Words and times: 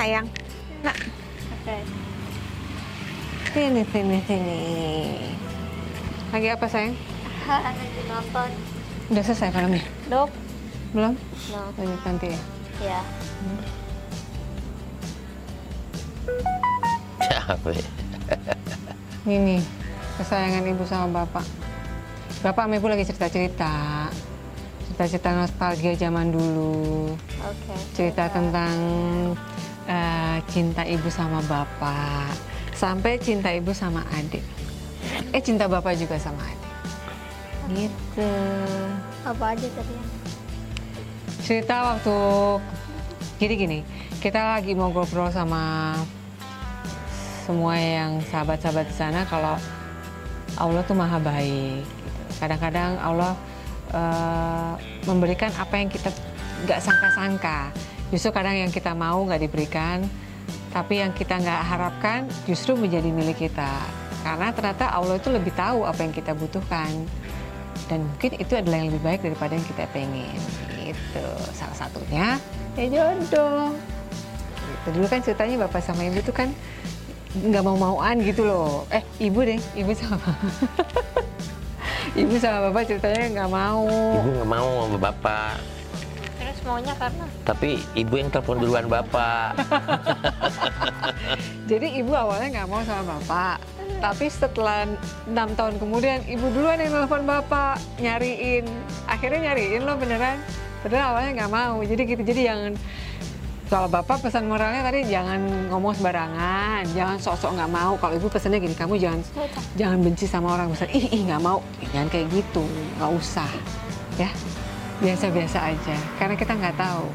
sayang. 0.00 0.26
Nak, 0.80 0.96
Oke. 1.60 1.76
sini, 3.52 3.84
sini, 3.92 4.16
sini. 4.24 4.60
Lagi 6.32 6.48
apa 6.48 6.64
sayang? 6.64 6.96
Lagi 7.44 8.00
nonton. 8.08 8.48
Udah 9.12 9.22
selesai 9.28 9.52
filmnya? 9.52 9.84
Dok. 10.08 10.32
Belum? 10.96 11.12
No. 11.52 11.60
Lanjut 11.76 12.00
nanti 12.08 12.26
ya? 12.32 12.40
Ya. 12.80 13.00
Capek. 17.20 17.84
Ini 19.28 19.60
kesayangan 20.16 20.64
ibu 20.64 20.84
sama 20.88 21.06
bapak. 21.12 21.44
Bapak 22.40 22.64
sama 22.64 22.80
ibu 22.80 22.88
lagi 22.88 23.04
cerita-cerita. 23.04 24.08
Cerita-cerita 24.88 25.36
nostalgia 25.36 25.92
zaman 25.92 26.32
dulu. 26.32 27.12
Oke. 27.44 27.74
Cerita 27.92 28.32
tentang 28.32 28.72
eh, 29.90 30.38
cinta 30.48 30.86
ibu 30.86 31.10
sama 31.10 31.42
bapak. 31.50 32.30
Sampai 32.72 33.18
cinta 33.18 33.50
ibu 33.50 33.74
sama 33.74 34.06
adik. 34.14 34.40
Eh 35.34 35.42
cinta 35.42 35.66
bapak 35.66 35.98
juga 35.98 36.16
sama 36.16 36.40
adik. 36.46 36.72
Gitu. 37.70 38.32
Apa 39.26 39.54
aja 39.54 39.66
tadi? 39.74 39.94
Cerita 41.44 41.94
waktu 41.94 42.16
gini-gini. 43.42 43.82
Kita 44.20 44.58
lagi 44.58 44.76
mau 44.76 44.92
ngobrol 44.92 45.32
sama 45.32 45.96
semua 47.48 47.74
yang 47.74 48.22
sahabat-sahabat 48.30 48.86
di 48.86 48.94
sana 48.94 49.26
kalau 49.26 49.56
Allah 50.60 50.82
tuh 50.86 50.94
maha 50.94 51.18
baik. 51.18 51.82
gitu. 51.82 52.20
Kadang-kadang 52.38 53.00
Allah 53.00 53.32
eh, 53.90 54.72
memberikan 55.08 55.50
apa 55.58 55.74
yang 55.80 55.88
kita 55.90 56.12
nggak 56.64 56.80
sangka-sangka. 56.80 57.72
Justru 58.10 58.34
kadang 58.34 58.58
yang 58.58 58.74
kita 58.74 58.90
mau 58.90 59.22
nggak 59.22 59.46
diberikan, 59.46 60.02
tapi 60.74 61.02
yang 61.02 61.14
kita 61.14 61.38
nggak 61.38 61.62
harapkan 61.66 62.26
justru 62.46 62.74
menjadi 62.74 63.10
milik 63.10 63.50
kita. 63.50 63.70
Karena 64.26 64.52
ternyata 64.52 64.90
Allah 64.90 65.16
itu 65.16 65.30
lebih 65.30 65.54
tahu 65.54 65.86
apa 65.86 66.00
yang 66.02 66.14
kita 66.14 66.34
butuhkan. 66.34 66.90
Dan 67.86 68.06
mungkin 68.06 68.38
itu 68.38 68.54
adalah 68.54 68.82
yang 68.82 68.90
lebih 68.94 69.02
baik 69.02 69.20
daripada 69.22 69.52
yang 69.54 69.66
kita 69.66 69.86
pengen. 69.90 70.38
Gitu. 70.78 71.26
Salah 71.54 71.76
satunya 71.78 72.38
ya 72.78 72.86
jodoh. 72.86 73.74
Gitu. 74.58 74.86
Dulu 74.94 75.06
kan 75.10 75.20
ceritanya 75.22 75.66
bapak 75.66 75.82
sama 75.82 76.06
ibu 76.06 76.22
tuh 76.22 76.34
kan 76.34 76.50
nggak 77.34 77.62
mau 77.62 77.78
mauan 77.78 78.18
gitu 78.22 78.46
loh. 78.46 78.86
Eh 78.90 79.02
ibu 79.22 79.42
deh, 79.42 79.58
ibu 79.78 79.90
sama 79.94 80.18
ibu 82.20 82.34
sama 82.42 82.70
bapak 82.70 82.82
ceritanya 82.90 83.26
nggak 83.38 83.50
mau. 83.50 83.86
Ibu 84.18 84.30
nggak 84.38 84.50
mau 84.50 84.70
sama 84.86 84.98
bapak. 84.98 85.79
Maunya 86.60 86.92
karena 87.00 87.24
Tapi 87.48 87.80
ibu 87.96 88.14
yang 88.20 88.28
telepon 88.28 88.60
duluan 88.60 88.86
bapak. 88.86 89.56
Jadi 91.70 92.04
ibu 92.04 92.12
awalnya 92.12 92.60
nggak 92.60 92.68
mau 92.68 92.84
sama 92.84 93.16
bapak. 93.16 93.56
Tapi 94.00 94.26
setelah 94.28 94.84
enam 95.28 95.48
tahun 95.56 95.80
kemudian 95.80 96.24
ibu 96.28 96.52
duluan 96.52 96.80
yang 96.80 96.92
nelfon 96.92 97.24
bapak 97.24 97.80
nyariin. 97.96 98.68
Akhirnya 99.08 99.52
nyariin 99.52 99.88
loh 99.88 99.96
beneran. 99.96 100.36
Padahal 100.84 101.16
awalnya 101.16 101.44
nggak 101.44 101.52
mau. 101.52 101.80
Jadi 101.80 102.02
gitu. 102.04 102.22
Jadi 102.24 102.40
jangan 102.44 102.72
kalau 103.70 103.86
bapak 103.86 104.26
pesan 104.26 104.50
moralnya 104.50 104.82
tadi 104.82 105.06
jangan 105.06 105.70
ngomong 105.70 105.94
sembarangan, 105.94 106.82
jangan 106.90 107.22
sok-sok 107.22 107.54
nggak 107.54 107.70
mau. 107.70 107.94
Kalau 108.02 108.18
ibu 108.18 108.26
pesannya 108.26 108.58
gini, 108.58 108.74
kamu 108.74 108.98
jangan 108.98 109.22
jangan 109.78 109.98
benci 110.02 110.26
sama 110.26 110.58
orang 110.58 110.74
besar. 110.74 110.90
Ih, 110.90 111.06
ih 111.06 111.22
nggak 111.30 111.38
mau, 111.38 111.62
jangan 111.94 112.10
kayak 112.10 112.26
gitu, 112.34 112.66
nggak 112.98 113.10
usah, 113.14 113.46
ya 114.18 114.26
biasa-biasa 115.00 115.58
aja. 115.74 115.96
Karena 116.20 116.36
kita 116.36 116.52
nggak 116.54 116.76
tahu 116.76 117.08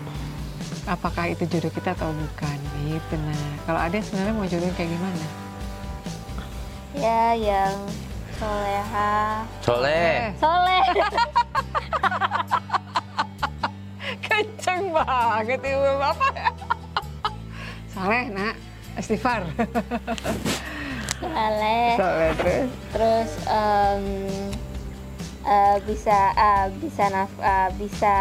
apakah 0.86 1.34
itu 1.34 1.46
jodoh 1.50 1.72
kita 1.74 1.98
atau 1.98 2.14
bukan, 2.14 2.58
gitu. 2.86 3.16
Nah, 3.18 3.46
kalau 3.66 3.80
ada 3.82 3.98
sebenarnya 3.98 4.34
mau 4.38 4.46
jodoh 4.46 4.70
kayak 4.78 4.92
gimana? 4.94 5.26
ya 6.96 7.36
yang 7.36 7.76
soleha. 8.40 9.44
Soleh. 9.60 10.32
Soleh. 10.40 10.84
Kenceng 14.26 14.96
banget 14.96 15.60
ibu 15.60 15.90
bapak. 16.00 16.36
Saleh, 17.94 18.24
nak. 18.32 18.56
Istighfar. 18.96 19.44
Soleh. 21.22 21.90
Saleh 22.00 22.32
terus. 22.40 22.70
Terus 22.96 23.32
em, 23.52 24.04
eh, 25.46 25.78
bisa 25.82 26.18
eh, 26.34 26.66
bisa 26.76 27.04
naf 27.08 27.32
eh, 27.38 27.70
bisa 27.76 28.16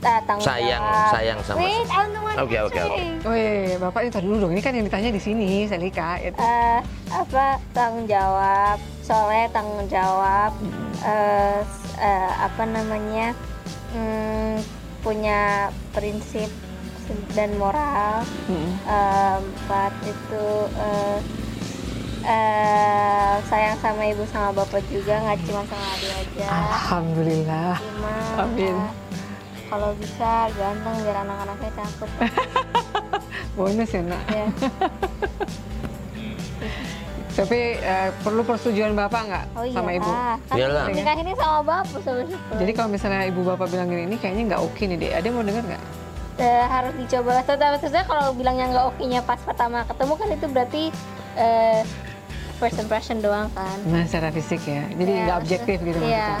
eh, 0.00 0.20
tanggung 0.24 0.44
Sayang, 0.44 0.80
jawab. 0.80 1.10
sayang 1.10 1.38
sama- 1.40 1.60
Wait, 1.60 1.84
I 1.84 1.96
don't 2.02 2.18
want 2.18 2.36
Oke, 2.36 2.56
oke, 2.60 2.80
oke. 2.82 3.02
Wih, 3.26 3.78
bapak 3.78 4.00
ini 4.00 4.10
tadi 4.10 4.24
dulu 4.24 4.36
dong. 4.40 4.52
Ini 4.52 4.60
kan 4.60 4.72
yang 4.72 4.84
ditanya 4.84 5.08
di 5.08 5.18
sini, 5.18 5.64
Selika. 5.64 6.18
Itu. 6.18 6.34
Eh, 6.34 6.80
apa 7.08 7.44
tanggung 7.70 8.04
jawab 8.04 8.76
soleh 9.00 9.46
tanggung 9.48 9.86
jawab 9.86 10.50
eh, 11.00 11.60
s- 11.60 11.94
eh, 11.96 12.32
apa 12.34 12.62
namanya 12.64 13.32
hmm, 13.92 14.56
punya 15.00 15.40
prinsip 15.92 16.48
dan 17.30 17.52
moral 17.54 18.24
Mm-mm. 18.48 18.72
Eh, 18.82 19.36
empat 19.36 19.92
itu 20.02 20.46
eh, 20.74 21.18
eh, 22.24 23.34
sayang 23.44 23.76
sama 23.78 24.02
ibu 24.04 24.24
sama 24.24 24.50
bapak 24.54 24.80
juga 24.88 25.20
nggak 25.20 25.38
cuma 25.44 25.62
sama 25.64 25.86
adik 25.94 26.12
aja 26.14 26.46
Alhamdulillah. 26.48 27.76
lima 27.76 28.14
Amin. 28.40 28.74
eh, 28.74 28.92
kalau 29.66 29.90
bisa 29.94 30.30
ganteng 30.52 30.96
biar 31.00 31.16
anak-anaknya 31.20 31.70
cakep 31.74 32.08
Bonus 33.56 33.86
ya, 33.88 34.02
nak. 34.02 34.22
ya 34.28 34.46
Tapi 37.34 37.60
eh, 37.76 38.10
perlu 38.22 38.46
persetujuan 38.46 38.94
bapak 38.94 39.20
nggak 39.26 39.44
oh 39.54 39.66
iya 39.66 39.74
sama 39.74 39.90
ibu? 39.92 40.06
kan 40.06 40.54
Iyalah. 40.54 40.86
nikah 40.86 41.16
ini 41.18 41.32
sama 41.34 41.58
bapak 41.62 41.98
sama 42.00 42.22
siapa 42.24 42.52
Jadi 42.54 42.70
kalau 42.72 42.88
misalnya 42.88 43.26
ibu 43.26 43.40
bapak 43.42 43.66
bilang 43.68 43.90
gini, 43.90 44.06
ini 44.06 44.16
kayaknya 44.16 44.42
nggak 44.48 44.62
oke 44.62 44.78
nih 44.80 44.96
deh. 44.96 45.10
Ada 45.10 45.24
yang 45.24 45.34
mau 45.34 45.42
dengar 45.42 45.64
nggak? 45.66 45.82
Eh, 46.34 46.64
harus 46.64 46.92
dicoba 46.96 47.42
tapi 47.42 47.62
maksudnya 47.64 48.02
kalau 48.04 48.34
bilangnya 48.34 48.66
nggak 48.68 48.86
oke-nya 48.88 49.20
pas 49.22 49.38
pertama 49.38 49.82
ketemu 49.82 50.12
kan 50.12 50.28
itu 50.30 50.46
berarti 50.48 50.82
eh, 51.36 51.80
first 52.64 52.80
impression 52.80 53.20
doang 53.20 53.52
kan 53.52 53.76
Nah, 53.84 54.02
secara 54.04 54.28
fisik 54.28 54.64
ya. 54.64 54.88
Jadi 54.90 55.10
Iya, 55.10 55.22
nggak 55.22 55.38
objektif 55.38 55.76
gitu 55.78 55.98
iya 56.00 56.40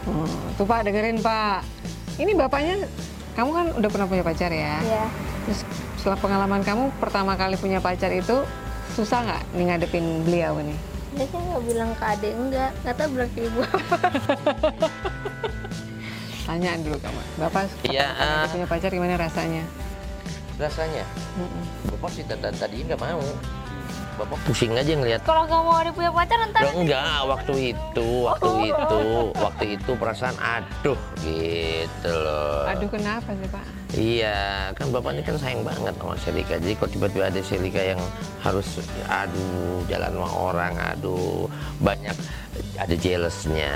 Hmm, 0.00 0.32
tuh 0.56 0.64
Pak 0.64 0.80
dengerin 0.82 1.18
Pak. 1.20 1.58
Ini 2.16 2.32
bapaknya, 2.34 2.74
kamu 3.32 3.50
kan 3.50 3.66
udah 3.74 3.88
pernah 3.88 4.06
punya 4.06 4.22
pacar 4.22 4.48
ya? 4.48 4.80
iya 4.80 5.04
Terus 5.42 5.60
setelah 5.94 6.16
pengalaman 6.16 6.60
kamu 6.60 6.88
pertama 6.96 7.32
kali 7.34 7.56
punya 7.56 7.76
pacar 7.78 8.08
itu 8.10 8.40
susah 8.90 9.20
nggak 9.22 9.42
nih 9.52 9.64
ngadepin 9.66 10.06
beliau 10.24 10.56
nih? 10.58 10.78
dia 11.10 11.26
sih 11.26 11.36
nggak 11.36 11.62
bilang 11.66 11.90
ke 11.92 12.04
adik 12.06 12.32
enggak 12.32 12.70
nggak 12.80 12.94
tahu 12.94 13.08
bilang 13.10 13.30
ke 13.30 13.40
ibu 13.42 13.60
Tanya 16.46 16.70
dulu 16.78 16.98
kamu. 16.98 17.20
Bapak 17.36 17.62
Iya, 17.84 18.06
eh. 18.10 18.44
punya 18.48 18.66
pacar 18.66 18.90
gimana 18.90 19.14
rasanya? 19.14 19.62
Rasanya. 20.56 21.04
Mm-mm. 21.34 21.64
Bapak 21.90 22.10
sih 22.10 22.22
tadi 22.22 22.42
tadi 22.52 22.76
nggak 22.82 22.98
mau. 22.98 23.22
Bapak 24.20 24.36
pusing 24.44 24.76
aja 24.76 24.92
ngeliat. 24.92 25.24
kalau 25.24 25.48
nggak 25.48 25.62
mau 25.64 25.80
ada 25.80 25.90
punya 25.96 26.12
pacar 26.12 26.36
ntar 26.52 26.60
Loh, 26.60 26.74
enggak, 26.84 27.20
waktu 27.24 27.54
itu, 27.72 28.08
waktu 28.28 28.50
itu, 28.68 28.98
waktu 29.32 29.64
itu 29.80 29.90
perasaan 29.96 30.36
aduh 30.36 31.00
gitu 31.24 32.12
loh. 32.12 32.68
Aduh 32.68 32.88
kenapa 32.92 33.32
sih 33.32 33.48
Pak? 33.48 33.64
Iya, 33.96 34.38
kan 34.76 34.92
bapak 34.92 35.16
ini 35.16 35.22
kan 35.24 35.40
sayang 35.40 35.64
banget 35.64 35.96
sama 35.96 36.14
Selika. 36.20 36.60
Jadi 36.60 36.76
kalau 36.76 36.90
tiba-tiba 36.92 37.24
ada 37.32 37.40
Selika 37.40 37.80
yang 37.80 38.00
harus 38.44 38.68
aduh 39.08 39.80
jalan 39.88 40.12
sama 40.12 40.30
orang, 40.36 40.74
aduh 40.76 41.48
banyak 41.80 42.16
ada 42.76 42.94
jealousnya, 43.00 43.72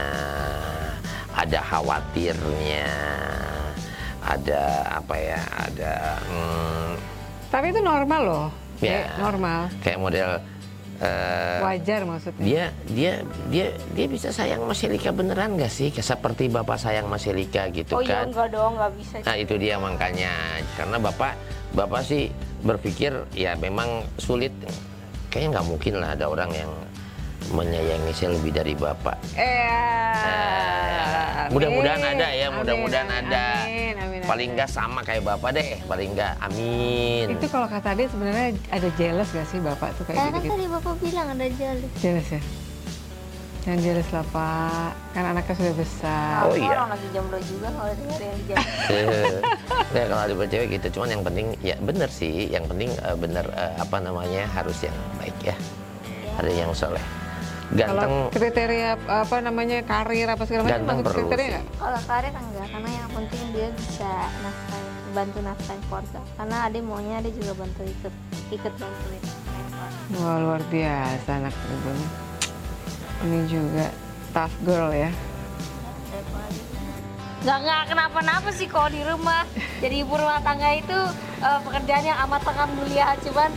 ada 1.33 1.59
khawatirnya, 1.65 2.93
ada 4.21 4.61
apa 4.93 5.15
ya, 5.17 5.41
ada 5.57 5.93
hmm, 6.29 6.93
Tapi 7.49 7.73
itu 7.73 7.81
normal 7.81 8.21
loh. 8.29 8.64
Ya. 8.85 8.93
Kayak 8.93 9.09
normal. 9.19 9.61
kayak 9.81 9.99
model 9.99 10.31
eh, 11.01 11.59
Wajar 11.59 12.01
maksudnya. 12.07 12.45
dia 12.45 12.65
dia 12.93 13.13
dia 13.51 13.67
dia 13.97 14.07
bisa 14.07 14.29
sayang 14.31 14.63
sama 14.63 14.75
Selika 14.77 15.11
beneran 15.11 15.57
gak 15.57 15.73
sih? 15.73 15.89
Kayak 15.91 16.07
seperti 16.07 16.45
bapak 16.47 16.77
sayang 16.79 17.09
sama 17.09 17.19
Selika 17.19 17.67
gitu 17.73 17.99
oh 17.99 18.03
iya 18.05 18.23
kan? 18.23 18.31
enggak 18.31 18.49
dong 18.53 18.73
nggak 18.79 18.93
bisa 18.95 19.15
Nah 19.25 19.37
itu 19.41 19.55
dia 19.59 19.75
makanya 19.81 20.33
karena 20.79 20.97
bapak 21.01 21.33
bapak 21.75 22.03
sih 22.05 22.31
berpikir 22.63 23.13
ya 23.35 23.59
memang 23.59 24.07
sulit 24.17 24.53
kayaknya 25.29 25.59
nggak 25.59 25.67
mungkin 25.67 25.95
lah 25.99 26.15
ada 26.15 26.31
orang 26.31 26.51
yang 26.55 26.71
menyayangi 27.51 28.13
saya 28.13 28.33
lebih 28.33 28.53
dari 28.53 28.73
bapak. 28.73 29.19
Eh, 29.35 29.53
Eh, 31.45 31.53
mudah-mudahan 31.53 32.01
ada 32.01 32.29
ya, 32.33 32.49
mudah-mudahan 32.49 33.11
ada. 33.11 33.45
Amin, 33.63 33.95
amin, 33.95 34.21
Paling 34.25 34.49
amin. 34.49 34.57
nggak 34.57 34.71
sama 34.71 35.05
kayak 35.05 35.21
bapak 35.23 35.51
deh, 35.53 35.77
paling 35.85 36.17
nggak 36.17 36.33
amin. 36.41 37.27
Itu 37.37 37.47
kalau 37.47 37.69
kata 37.69 37.93
dia 37.93 38.09
sebenarnya 38.09 38.49
ada 38.71 38.89
jealous 38.97 39.29
gak 39.29 39.47
sih 39.47 39.61
bapak 39.61 39.93
tuh 39.95 40.09
kayak 40.09 40.17
Eh, 40.17 40.23
kan 40.23 40.33
gitu-gitu? 40.35 40.53
tadi 40.55 40.65
bapak 40.71 40.95
bilang 40.99 41.27
ada 41.29 41.47
jali 41.51 41.87
Jealous 42.01 42.29
ya? 42.31 42.41
Jangan 43.65 43.81
jealous 43.81 44.09
lah 44.13 44.25
Pak, 44.29 44.91
kan 45.17 45.25
anaknya 45.25 45.55
sudah 45.57 45.75
besar. 45.75 46.41
Oh, 46.45 46.53
iya. 46.53 46.69
Orang 46.71 46.89
lagi 46.93 47.07
jomblo 47.17 47.39
juga 47.41 47.69
kalau 47.73 47.93
denger 47.97 48.21
yang 48.21 48.37
di 48.37 48.45
jam. 48.45 48.57
ya 49.97 50.03
kalau 50.05 50.21
ada 50.21 50.35
cewek 50.45 50.69
gitu 50.75 50.87
cuman 51.01 51.09
yang 51.09 51.23
penting 51.25 51.47
ya 51.61 51.77
bener 51.81 52.11
sih 52.11 52.51
yang 52.51 52.65
penting 52.69 52.93
eh, 52.93 53.17
bener 53.17 53.47
eh, 53.53 53.73
apa 53.79 53.97
namanya 54.01 54.45
harus 54.51 54.77
yang 54.83 54.97
baik 55.17 55.39
ya 55.41 55.57
ada 56.37 56.51
yang 56.51 56.75
soleh 56.75 57.01
ganteng 57.75 58.07
Kalau 58.07 58.31
kriteria 58.31 58.91
apa 59.11 59.37
namanya 59.43 59.79
karir 59.83 60.29
apa 60.31 60.43
segala 60.47 60.63
macam 60.63 60.87
masuk 60.87 61.05
perlu 61.11 61.19
kriteria 61.27 61.47
nggak? 61.51 61.65
Kalau 61.75 62.01
karir 62.07 62.33
enggak, 62.33 62.67
karena 62.71 62.91
yang 62.95 63.09
penting 63.11 63.43
dia 63.51 63.69
bisa 63.75 64.11
nafkahin, 64.47 64.87
bantu 65.11 65.39
nafkahin 65.43 65.81
keluarga. 65.91 66.21
Karena 66.39 66.57
ade 66.71 66.79
maunya 66.81 67.15
ade 67.19 67.31
juga 67.35 67.53
bantu 67.59 67.83
ikut 67.83 68.15
ikut 68.55 68.73
bantuin. 68.79 69.23
Wah 70.23 70.37
luar 70.39 70.63
biasa 70.71 71.31
anak 71.35 71.55
ibu. 71.55 71.91
Ini 73.27 73.39
juga 73.51 73.87
tough 74.31 74.55
girl 74.63 74.91
ya. 74.95 75.11
Nggak 77.45 77.59
nggak 77.59 77.83
kenapa-napa 77.91 78.49
sih 78.55 78.71
kalau 78.71 78.89
di 78.89 79.03
rumah. 79.03 79.43
Jadi 79.83 79.95
ibu 80.01 80.15
rumah 80.15 80.39
tangga 80.47 80.71
itu 80.79 80.99
eh, 81.43 81.61
pekerjaan 81.67 82.05
yang 82.07 82.19
amat 82.31 82.41
sangat 82.47 82.71
mulia. 82.79 83.19
Cuman 83.21 83.51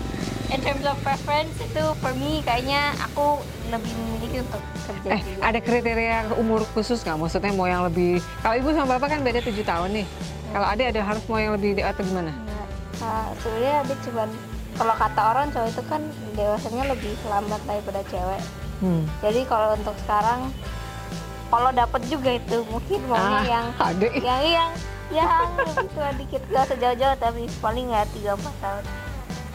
in 0.50 0.60
terms 0.60 0.84
of 0.84 0.96
preference 1.02 1.52
itu 1.58 1.84
for 1.98 2.12
me 2.14 2.40
kayaknya 2.42 2.80
aku 3.02 3.40
lebih 3.68 3.92
memiliki 3.92 4.38
untuk 4.40 4.62
kerja 4.82 5.08
Eh 5.10 5.22
juga. 5.22 5.42
ada 5.44 5.60
kriteria 5.60 6.16
umur 6.36 6.64
khusus 6.72 7.00
nggak? 7.00 7.18
Maksudnya 7.18 7.52
mau 7.52 7.66
yang 7.66 7.84
lebih 7.84 8.12
kalau 8.40 8.56
ibu 8.56 8.70
sama 8.72 8.96
bapak 8.96 9.10
kan 9.10 9.22
beda 9.22 9.40
tujuh 9.42 9.64
tahun 9.64 9.90
nih. 9.94 10.08
Kalau 10.48 10.64
ada 10.66 10.84
ada 10.86 11.02
harus 11.04 11.24
mau 11.26 11.38
yang 11.38 11.54
lebih 11.54 11.78
atau 11.78 12.02
gimana? 12.02 12.32
Nggak, 12.32 12.68
Kak, 12.98 13.26
sebenarnya 13.38 13.74
ada 13.78 13.94
cuman 14.02 14.30
kalau 14.74 14.94
kata 14.96 15.22
orang 15.26 15.46
cowok 15.50 15.68
itu 15.68 15.84
kan 15.84 16.02
dewasanya 16.34 16.84
lebih 16.88 17.14
lambat 17.26 17.62
daripada 17.64 18.02
cewek. 18.06 18.42
Hmm. 18.78 19.04
Jadi 19.20 19.42
kalau 19.44 19.74
untuk 19.74 19.96
sekarang 20.00 20.40
kalau 21.48 21.70
dapat 21.72 22.02
juga 22.06 22.32
itu 22.34 22.58
mungkin 22.66 23.00
maunya 23.06 23.24
Ah, 23.34 23.44
yang 23.44 23.66
adek. 23.82 24.12
yang 24.18 24.42
yang 24.46 24.72
yang 25.10 25.32
lebih 25.58 25.88
tua 25.90 26.10
dikit 26.14 26.44
gak 26.48 26.68
sejauh-jauh 26.68 27.16
tapi 27.18 27.42
paling 27.58 27.88
nggak 27.88 28.08
tiga 28.12 28.32
empat 28.34 28.56
tahun. 28.60 28.84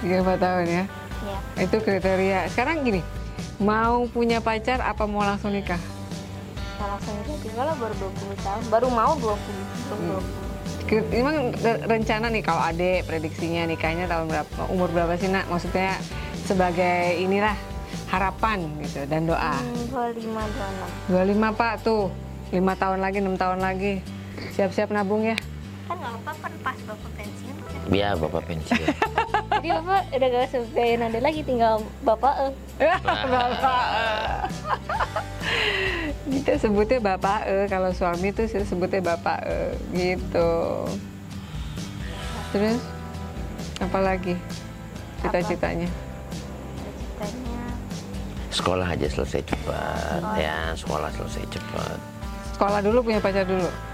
Tiga 0.02 0.34
tahun 0.36 0.66
ya. 0.66 0.84
Ya. 1.22 1.38
Itu 1.62 1.78
kriteria. 1.78 2.50
Sekarang 2.50 2.82
gini, 2.82 2.98
mau 3.56 4.10
punya 4.10 4.42
pacar 4.42 4.82
apa 4.82 5.06
mau 5.06 5.22
langsung 5.22 5.54
nikah? 5.54 5.78
Nah, 6.76 6.98
langsung 6.98 7.14
nikah 7.22 7.62
lah 7.62 7.78
baru 7.78 7.94
20 7.94 8.34
tahun, 8.42 8.62
baru 8.66 8.88
mau 8.90 9.12
20 9.14 9.38
belum 9.86 10.00
20. 10.18 10.50
Ke- 10.82 11.08
Emang 11.14 11.54
re- 11.54 11.82
rencana 11.86 12.26
nih 12.26 12.42
kalau 12.42 12.58
adek 12.60 13.06
prediksinya 13.06 13.62
nikahnya 13.64 14.10
tahun 14.10 14.26
berapa? 14.26 14.60
Umur 14.66 14.90
berapa 14.90 15.14
sih 15.14 15.30
nak? 15.30 15.46
Maksudnya 15.46 15.94
sebagai 16.42 17.22
inilah 17.22 17.54
harapan 18.10 18.66
gitu 18.82 19.06
dan 19.06 19.30
doa. 19.30 19.54
Hmm, 19.54 19.86
25 19.86 20.42
26. 21.06 21.54
25 21.54 21.54
pak 21.54 21.74
tuh, 21.86 22.10
lima 22.50 22.74
tahun 22.74 22.98
lagi, 22.98 23.22
enam 23.22 23.38
tahun 23.38 23.62
lagi. 23.62 24.02
Siap-siap 24.52 24.90
nabung 24.90 25.22
ya. 25.22 25.38
Kan 25.92 26.00
nggak 26.00 26.24
apa 26.24 26.32
kan 26.40 26.52
pas 26.64 26.78
bapak 26.88 27.10
pensiun 27.20 27.56
kan. 27.68 27.80
ya 27.92 28.08
bapak 28.16 28.42
pensiun 28.48 28.80
Jadi 29.60 29.68
bapak 29.76 30.02
udah 30.08 30.28
gak 30.32 30.44
usah 30.48 30.60
biayain 30.72 31.04
ade 31.04 31.20
lagi 31.20 31.40
tinggal 31.44 31.84
bapak 32.00 32.34
eh. 32.48 32.52
bapak. 33.36 33.84
Kita 36.32 36.52
sebutnya 36.56 36.96
bapak 36.96 37.44
eh 37.44 37.68
kalau 37.68 37.92
suami 37.92 38.32
tuh 38.32 38.48
sebutnya 38.48 39.04
bapak 39.04 39.44
eh 39.44 39.76
gitu. 39.92 40.88
Terus 42.56 42.80
apa 43.84 43.98
lagi 44.00 44.32
cita-citanya? 45.20 45.92
Ceritanya 47.20 47.60
sekolah 48.48 48.88
aja 48.96 49.06
selesai 49.12 49.44
cepat 49.44 50.20
ya 50.40 50.72
sekolah 50.72 51.12
selesai 51.12 51.44
cepat 51.52 51.98
Sekolah 52.56 52.80
dulu 52.80 53.04
punya 53.04 53.20
pacar 53.20 53.44
dulu. 53.44 53.91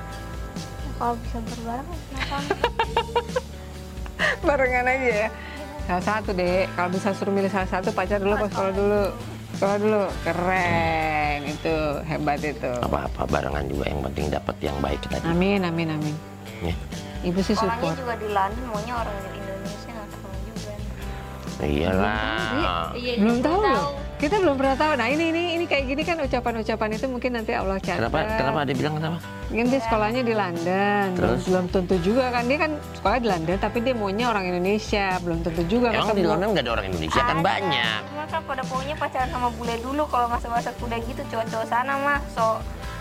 Kalau 0.99 1.15
bisa 1.17 1.39
berbarengan 1.41 1.99
kenapa? 2.11 2.39
Barengan 4.47 4.85
aja 4.85 5.09
ya. 5.25 5.29
Salah 5.87 6.05
satu 6.05 6.31
deh. 6.35 6.67
Kalau 6.75 6.91
bisa 6.91 7.09
suruh 7.15 7.33
milih 7.33 7.49
salah 7.49 7.71
satu 7.71 7.95
pacar 7.95 8.19
dulu 8.19 8.35
apa 8.35 8.47
sekolah 8.51 8.73
dulu? 8.75 9.03
Sekolah 9.57 9.77
dulu. 9.79 10.03
Keren 10.27 11.39
itu 11.49 11.77
hebat 12.05 12.41
itu. 12.43 12.73
apa-apa 12.83 13.23
barengan 13.25 13.65
juga 13.67 13.85
yang 13.89 14.01
penting 14.11 14.27
dapat 14.29 14.57
yang 14.61 14.77
baik 14.83 15.01
tadi 15.07 15.27
Amin 15.27 15.63
amin 15.65 15.89
amin. 15.97 16.15
ya. 16.61 16.75
Ibu 17.25 17.41
sih 17.43 17.57
support. 17.57 17.99
juga 17.99 18.15
di 18.15 18.29
London, 18.31 18.63
maunya 18.71 18.95
orang 18.95 19.17
dari 19.27 19.39
Indonesia 19.39 19.91
nggak 19.91 20.07
ketemu 20.13 20.37
juga. 20.47 20.73
iyalah 21.67 22.95
Iya, 22.95 23.13
belum 23.19 23.39
tahu 23.43 23.59
loh. 23.59 23.87
Kita 24.19 24.35
belum 24.43 24.59
pernah 24.59 24.75
tahu. 24.75 24.93
Nah 24.99 25.07
ini 25.07 25.31
ini 25.31 25.43
ini 25.55 25.65
kayak 25.71 25.85
gini 25.95 26.03
kan 26.03 26.19
ucapan-ucapan 26.19 26.91
itu 26.99 27.07
mungkin 27.07 27.39
nanti 27.39 27.55
Allah 27.55 27.79
catat. 27.79 28.03
kenapa 28.03 28.19
kenapa 28.35 28.59
ada 28.67 28.73
bilang 28.75 28.95
kenapa 28.99 29.19
Mungkin 29.49 29.67
dia 29.73 29.81
sekolahnya 29.81 30.23
di 30.27 30.35
London. 30.35 31.05
Terus? 31.15 31.41
Belum 31.47 31.65
tentu 31.71 31.97
juga 32.03 32.29
kan 32.35 32.45
dia 32.51 32.59
kan 32.59 32.71
sekolah 32.99 33.19
di 33.23 33.29
London 33.31 33.57
tapi 33.63 33.79
dia 33.81 33.95
maunya 33.95 34.27
orang 34.27 34.45
Indonesia. 34.51 35.23
Belum 35.23 35.39
tentu 35.47 35.63
juga 35.71 35.95
emang 35.95 36.19
di. 36.19 36.27
London 36.27 36.49
nggak 36.51 36.65
ada 36.67 36.73
orang 36.75 36.87
Indonesia 36.91 37.21
kan 37.23 37.39
Ada. 37.39 37.47
banyak 37.47 38.01
Cuma 38.11 38.25
kan 38.27 38.41
pada 38.43 38.63
pokoknya 38.67 38.95
pacaran 38.99 39.31
sama 39.31 39.49
bule 39.55 39.75
dulu 39.79 40.03
kalau 40.11 40.27
masa-masa 40.27 40.71
kuda 40.77 40.99
gitu 41.07 41.23
cowok-cowok 41.31 41.67
sana 41.71 41.95
mah 42.03 42.19
so 42.35 42.59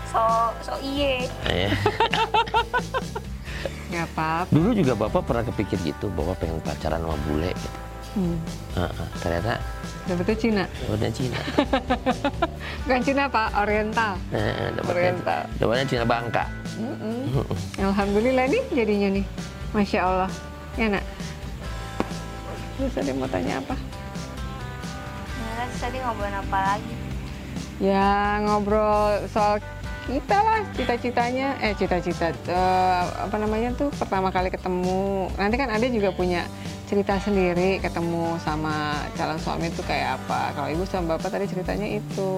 so 0.08 0.22
so 0.62 0.72
iye. 0.80 1.26
Ya. 1.50 1.74
Nggak 3.90 4.06
apa-apa. 4.14 4.52
dulu 4.54 4.70
juga 4.76 4.92
bapak 4.94 5.22
pernah 5.26 5.44
kepikir 5.50 5.78
gitu 5.82 6.06
bapak 6.14 6.46
pengen 6.46 6.62
pacaran 6.62 7.02
sama 7.02 7.16
bule 7.26 7.50
gitu 7.56 7.78
Hmm. 8.18 8.34
Heeh, 8.74 9.06
ternyata 9.22 9.54
Dapetnya 10.08 10.34
Cina. 10.34 10.64
dapatnya 10.82 11.10
Cina 11.20 11.38
Bukan 12.82 13.00
Cina 13.04 13.22
Pak, 13.28 13.48
Oriental. 13.54 14.12
Heeh, 14.34 14.74
dapatnya 14.74 14.90
Oriental. 14.90 15.40
dapatnya 15.54 15.86
Cina 15.86 16.04
Bangka 16.04 16.44
Mm-mm. 16.78 17.46
Alhamdulillah 17.78 18.46
nih 18.46 18.62
jadinya 18.70 19.08
nih. 19.10 19.26
Masya 19.70 19.98
Allah. 20.00 20.30
Ya 20.74 20.86
nak. 20.88 21.02
Terus 22.78 22.94
yang 23.02 23.18
mau 23.18 23.26
tanya 23.26 23.58
apa? 23.58 23.74
Nah, 23.74 25.66
tadi 25.74 25.98
ngobrolin 25.98 26.38
apa 26.38 26.58
lagi? 26.70 26.94
Ya 27.82 28.38
ngobrol 28.42 29.26
soal 29.26 29.58
kita 30.06 30.38
lah 30.38 30.62
cita-citanya. 30.72 31.58
Eh 31.58 31.74
cita-cita 31.74 32.30
eh, 32.46 33.02
apa 33.18 33.36
namanya 33.36 33.74
tuh 33.74 33.90
pertama 33.90 34.30
kali 34.30 34.54
ketemu. 34.54 35.26
Nanti 35.34 35.58
kan 35.58 35.74
ada 35.74 35.86
juga 35.90 36.14
punya 36.14 36.46
cerita 36.88 37.20
sendiri 37.20 37.76
ketemu 37.84 38.40
sama 38.40 39.04
calon 39.12 39.36
suami 39.36 39.68
itu 39.68 39.84
kayak 39.84 40.16
apa. 40.16 40.56
Kalau 40.56 40.68
ibu 40.72 40.88
sama 40.88 41.20
bapak 41.20 41.36
tadi 41.36 41.44
ceritanya 41.44 41.84
itu. 41.84 42.32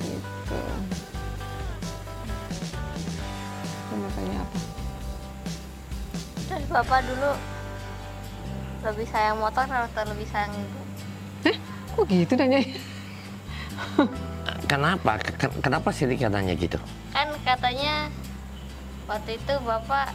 Gitu. 0.00 0.60
Lu 3.92 3.94
mau 4.00 4.10
tanya 4.16 4.34
apa? 4.40 4.58
Terus 6.48 6.64
bapak 6.72 7.00
dulu 7.04 7.30
lebih 8.88 9.06
sayang 9.12 9.36
motor 9.36 9.68
atau 9.68 10.02
lebih 10.08 10.26
sayang 10.32 10.56
ibu? 10.56 10.80
Kok 11.96 12.04
gitu 12.08 12.32
nanya? 12.40 12.64
kenapa 14.66 15.16
Ken- 15.20 15.60
kenapa 15.62 15.88
sih 15.94 16.04
Rika 16.10 16.28
nanya 16.28 16.52
gitu 16.58 16.76
Kan 17.14 17.28
katanya 17.46 18.10
waktu 19.06 19.38
itu 19.38 19.54
bapak 19.62 20.10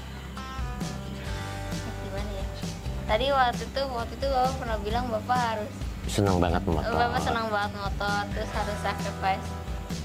Tadi 3.11 3.27
waktu 3.27 3.63
itu 3.67 3.81
waktu 3.91 4.13
itu 4.15 4.27
bapak 4.31 4.53
pernah 4.55 4.77
bilang 4.79 5.05
bapak 5.11 5.39
harus 5.51 5.71
seneng 6.07 6.39
banget 6.39 6.63
motor 6.63 6.95
bapak 6.95 7.19
senang 7.19 7.47
banget 7.51 7.71
motor 7.75 8.19
terus 8.31 8.49
harus 8.55 8.77
sacrifice 8.79 9.47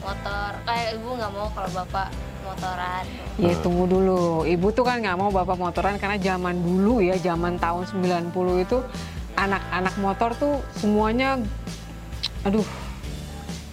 motor. 0.02 0.50
Kayak 0.66 0.88
ibu 0.98 1.08
nggak 1.14 1.30
mau 1.30 1.48
kalau 1.54 1.70
bapak 1.70 2.08
motoran. 2.46 3.04
Ya 3.38 3.54
tunggu 3.62 3.84
dulu, 3.90 4.46
ibu 4.46 4.66
tuh 4.70 4.84
kan 4.86 5.02
nggak 5.02 5.18
mau 5.18 5.30
bapak 5.34 5.58
motoran 5.58 5.94
karena 5.98 6.18
zaman 6.18 6.54
dulu 6.62 7.02
ya, 7.02 7.18
zaman 7.18 7.58
tahun 7.58 7.86
90 7.90 8.64
itu 8.64 8.78
anak-anak 9.36 9.94
motor 10.00 10.30
tuh 10.38 10.54
semuanya, 10.80 11.36
aduh, 12.46 12.64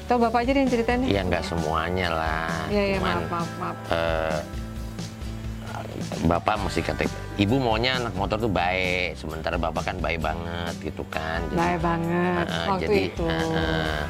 tau 0.09 0.19
bapak 0.19 0.43
aja 0.43 0.51
deh 0.51 0.61
yang 0.65 0.71
ceritain 0.71 0.99
deh. 1.05 1.09
ya 1.13 1.21
nggak 1.23 1.43
semuanya 1.45 2.07
lah. 2.11 2.51
Iya, 2.67 2.83
iya, 2.83 2.97
Cuman, 2.99 3.15
maaf, 3.15 3.29
maaf, 3.31 3.49
maaf. 3.61 3.77
eh, 3.93 4.37
bapak 6.27 6.55
mesti 6.67 6.81
kata 6.83 7.05
ibu 7.35 7.55
maunya 7.57 7.97
anak 7.97 8.13
motor 8.13 8.37
tuh 8.37 8.51
baik 8.51 9.17
sementara 9.17 9.57
bapak 9.57 9.83
kan 9.83 9.97
baik 9.97 10.21
banget 10.21 10.73
gitu 10.83 11.01
kan 11.07 11.41
Baik 11.49 11.81
banget 11.81 12.45
eh, 12.45 12.65
waktu 12.67 12.83
jadi 12.83 12.99
itu. 13.07 13.25
eh, 13.25 14.01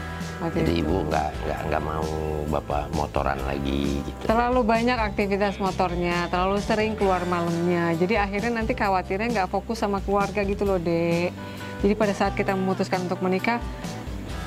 Waktu 0.41 0.55
jadi 0.59 0.71
itu. 0.73 0.81
ibu 0.83 0.95
nggak 1.07 1.29
nggak 1.39 1.59
nggak 1.65 1.81
mau 1.81 2.09
bapak 2.45 2.83
motoran 2.91 3.39
lagi 3.41 4.03
gitu 4.03 4.21
Terlalu 4.27 4.59
banyak 4.61 4.97
aktivitas 4.99 5.55
motornya, 5.57 6.27
terlalu 6.27 6.59
sering 6.59 6.93
keluar 6.93 7.23
malamnya. 7.23 7.95
Jadi 7.95 8.13
akhirnya 8.13 8.51
nanti 8.53 8.73
khawatirnya 8.73 9.27
nggak 9.31 9.49
fokus 9.49 9.79
sama 9.79 10.03
keluarga 10.03 10.43
gitu 10.43 10.61
loh, 10.63 10.77
Dek. 10.77 11.31
Jadi 11.79 11.93
pada 11.95 12.11
saat 12.11 12.33
kita 12.33 12.53
memutuskan 12.53 13.03
untuk 13.03 13.19
menikah, 13.19 13.63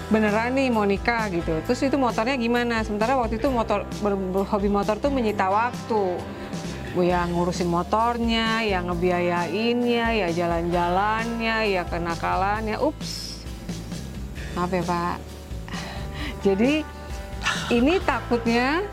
beneran 0.06 0.52
nih 0.52 0.68
mau 0.68 0.84
nikah 0.84 1.26
gitu. 1.28 1.64
Terus 1.64 1.80
itu 1.82 1.96
motornya 1.96 2.36
gimana? 2.36 2.80
Sementara 2.80 3.16
waktu 3.16 3.36
itu 3.36 3.48
motor 3.48 3.82
ber- 3.98 4.20
ber- 4.30 4.46
hobi 4.46 4.68
motor 4.68 4.96
tuh 4.96 5.08
menyita 5.08 5.48
waktu. 5.48 6.02
Ya 6.96 7.28
ngurusin 7.28 7.68
motornya, 7.68 8.64
ya 8.64 8.80
ngebiayainnya, 8.80 10.06
ya 10.16 10.28
jalan-jalannya, 10.32 11.56
ya 11.68 11.82
kenakalannya. 11.84 12.80
Ups. 12.80 13.44
Maaf 14.56 14.72
ya, 14.72 14.80
Pak. 14.80 15.16
Jadi 16.46 16.80
ini 17.70 18.00
takutnya 18.00 18.86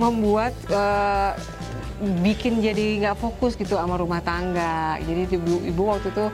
membuat 0.00 0.56
eh, 0.70 1.32
bikin 2.00 2.64
jadi 2.64 3.04
nggak 3.04 3.16
fokus 3.20 3.58
gitu 3.60 3.76
sama 3.76 4.00
rumah 4.00 4.24
tangga. 4.24 4.96
Jadi 5.04 5.36
ibu, 5.36 5.60
ibu 5.60 5.82
waktu 5.84 6.08
itu 6.08 6.26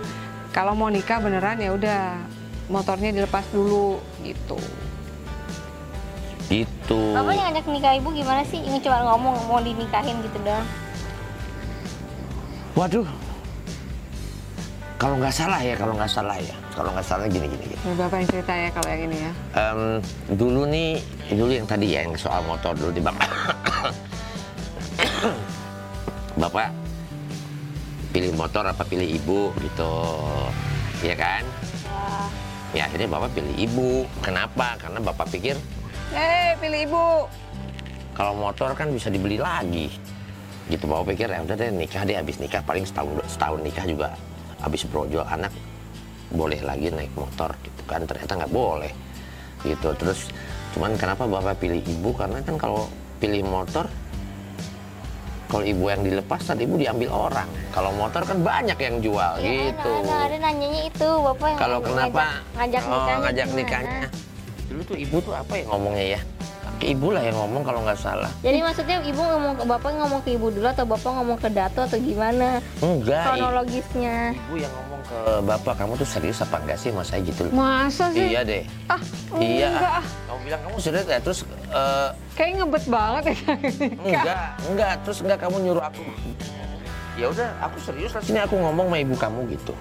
kalau 0.55 0.79
mau 0.79 0.87
nikah 0.87 1.19
beneran 1.19 1.59
ya 1.59 1.75
udah 1.75 2.23
motornya 2.71 3.11
dilepas 3.11 3.43
dulu 3.51 3.99
gitu. 4.23 4.59
Itu. 6.47 7.01
Bapak 7.11 7.33
yang 7.35 7.45
ngajak 7.51 7.67
nikah 7.67 7.93
ibu 7.99 8.09
gimana 8.15 8.43
sih? 8.47 8.63
Ini 8.63 8.79
cuma 8.79 9.03
ngomong 9.03 9.51
mau 9.51 9.59
dinikahin 9.59 10.23
gitu 10.23 10.39
doang. 10.47 10.67
Waduh. 12.77 13.09
Kalau 14.97 15.17
nggak 15.17 15.33
salah 15.33 15.61
ya, 15.61 15.77
kalau 15.77 15.93
nggak 15.93 16.09
salah 16.09 16.37
ya, 16.41 16.57
kalau 16.73 16.89
nggak 16.93 17.05
salah 17.05 17.25
gini 17.29 17.45
gini. 17.47 17.69
gini. 17.69 17.77
Ini 17.77 17.95
Bapak 17.97 18.17
yang 18.17 18.29
cerita 18.33 18.53
ya 18.53 18.69
kalau 18.73 18.89
yang 18.89 19.03
ini 19.05 19.17
ya. 19.19 19.33
Em, 19.55 19.81
dulu 20.33 20.63
nih, 20.65 20.91
dulu 21.31 21.53
yang 21.53 21.67
tadi 21.69 21.87
ya, 21.93 22.01
yang 22.05 22.17
soal 22.17 22.41
motor 22.43 22.73
dulu 22.73 22.91
di 22.91 23.03
bapak. 23.05 23.29
bapak 26.37 26.69
pilih 28.13 28.33
motor 28.33 28.65
apa 28.65 28.81
pilih 28.83 29.05
ibu 29.05 29.53
gitu, 29.61 29.93
ya 31.01 31.13
kan? 31.13 31.45
Ya 32.73 32.89
akhirnya 32.89 33.09
bapak 33.09 33.37
pilih 33.37 33.53
ibu. 33.55 33.91
Kenapa? 34.21 34.81
Karena 34.81 35.01
bapak 35.01 35.29
pikir 35.29 35.57
Eh, 36.13 36.57
pilih 36.57 36.89
ibu. 36.89 37.07
kalau 38.17 38.33
motor 38.33 38.73
kan 38.73 38.89
bisa 38.89 39.13
dibeli 39.13 39.37
lagi. 39.37 39.93
Gitu 40.67 40.85
bapak 40.85 41.15
pikir 41.15 41.31
ya 41.31 41.39
udah 41.43 41.55
deh 41.55 41.71
nikah 41.71 42.03
deh 42.03 42.17
habis 42.19 42.37
nikah. 42.43 42.63
Paling 42.63 42.83
setahun 42.83 43.23
setahun 43.31 43.61
nikah 43.63 43.87
juga 43.87 44.09
habis 44.59 44.83
brojol 44.89 45.23
anak 45.23 45.53
boleh 46.35 46.59
lagi 46.67 46.91
naik 46.91 47.15
motor 47.15 47.55
gitu 47.63 47.83
kan. 47.87 48.03
Ternyata 48.03 48.33
nggak 48.45 48.53
boleh 48.53 48.93
gitu. 49.63 49.95
Terus 49.95 50.27
cuman 50.75 50.99
kenapa 50.99 51.25
bapak 51.25 51.63
pilih 51.63 51.79
ibu? 51.81 52.11
Karena 52.13 52.43
kan 52.43 52.59
kalau 52.59 52.91
pilih 53.23 53.47
motor 53.47 53.87
kalau 55.47 55.63
ibu 55.63 55.87
yang 55.87 56.03
dilepas 56.03 56.43
tadi 56.43 56.67
ibu 56.67 56.75
diambil 56.75 57.11
orang. 57.15 57.47
Kalau 57.71 57.95
motor 57.95 58.27
kan 58.27 58.43
banyak 58.43 58.79
yang 58.83 58.99
jual 58.99 59.33
Ya, 59.39 59.71
gitu. 59.71 59.91
Ada, 60.03 60.15
ada 60.27 60.37
nanyanya 60.43 60.83
itu 60.91 61.09
bapak 61.23 61.47
yang 61.55 61.59
kalau 61.63 61.79
ngajak- 61.79 61.95
kenapa? 61.95 62.27
ngajak 62.59 62.83
oh, 62.83 62.91
nikahnya 62.91 63.17
ngajak 63.23 63.49
nikahnya. 63.55 64.07
Dulu 64.67 64.81
tuh 64.83 64.97
ibu 64.99 65.17
tuh 65.23 65.35
apa 65.39 65.53
yang 65.55 65.69
ngomongnya 65.71 66.07
ya 66.19 66.21
ke 66.77 66.93
ibu 66.93 67.09
lah 67.11 67.25
yang 67.25 67.37
ngomong 67.37 67.63
kalau 67.65 67.81
nggak 67.83 67.97
salah. 67.99 68.29
Jadi 68.45 68.59
maksudnya 68.61 69.01
ibu 69.01 69.21
ngomong 69.21 69.55
ke 69.57 69.65
bapak 69.65 69.91
ngomong 69.97 70.21
ke 70.23 70.31
ibu 70.37 70.47
dulu 70.53 70.67
atau 70.69 70.85
bapak 70.85 71.11
ngomong 71.17 71.39
ke 71.41 71.49
Dato 71.49 71.81
atau 71.83 71.99
gimana? 71.99 72.61
Enggak 72.85 73.33
kronologisnya? 73.33 74.37
ibu 74.37 74.55
yang 74.61 74.73
ngomong 74.77 75.01
ke 75.09 75.19
bapak 75.49 75.75
kamu 75.81 75.93
tuh 75.97 76.09
serius 76.09 76.39
apa 76.45 76.57
enggak 76.61 76.79
sih? 76.79 76.93
Sama 76.93 77.05
saya 77.05 77.21
gitu 77.25 77.49
loh. 77.49 77.53
Masa 77.57 78.13
sih? 78.13 78.29
iya 78.29 78.41
deh. 78.45 78.63
Ah, 78.93 79.01
iya. 79.41 79.69
enggak. 79.73 80.03
Kamu 80.29 80.39
bilang 80.45 80.61
kamu 80.69 80.77
serius 80.79 81.07
ya 81.09 81.19
terus 81.21 81.39
eh, 81.73 82.09
Kayak 82.37 82.51
ngebet 82.61 82.85
banget 82.93 83.23
ya. 83.33 83.37
enggak 84.05 84.39
enggak 84.69 84.93
terus 85.03 85.19
enggak 85.25 85.39
kamu 85.41 85.57
nyuruh 85.65 85.85
aku. 85.89 86.03
Ya 87.17 87.27
udah 87.33 87.49
aku 87.65 87.77
serius 87.81 88.13
lah 88.13 88.21
sini 88.21 88.39
aku 88.45 88.61
ngomong 88.61 88.93
sama 88.93 88.97
ibu 89.01 89.15
kamu 89.17 89.41
gitu. 89.57 89.73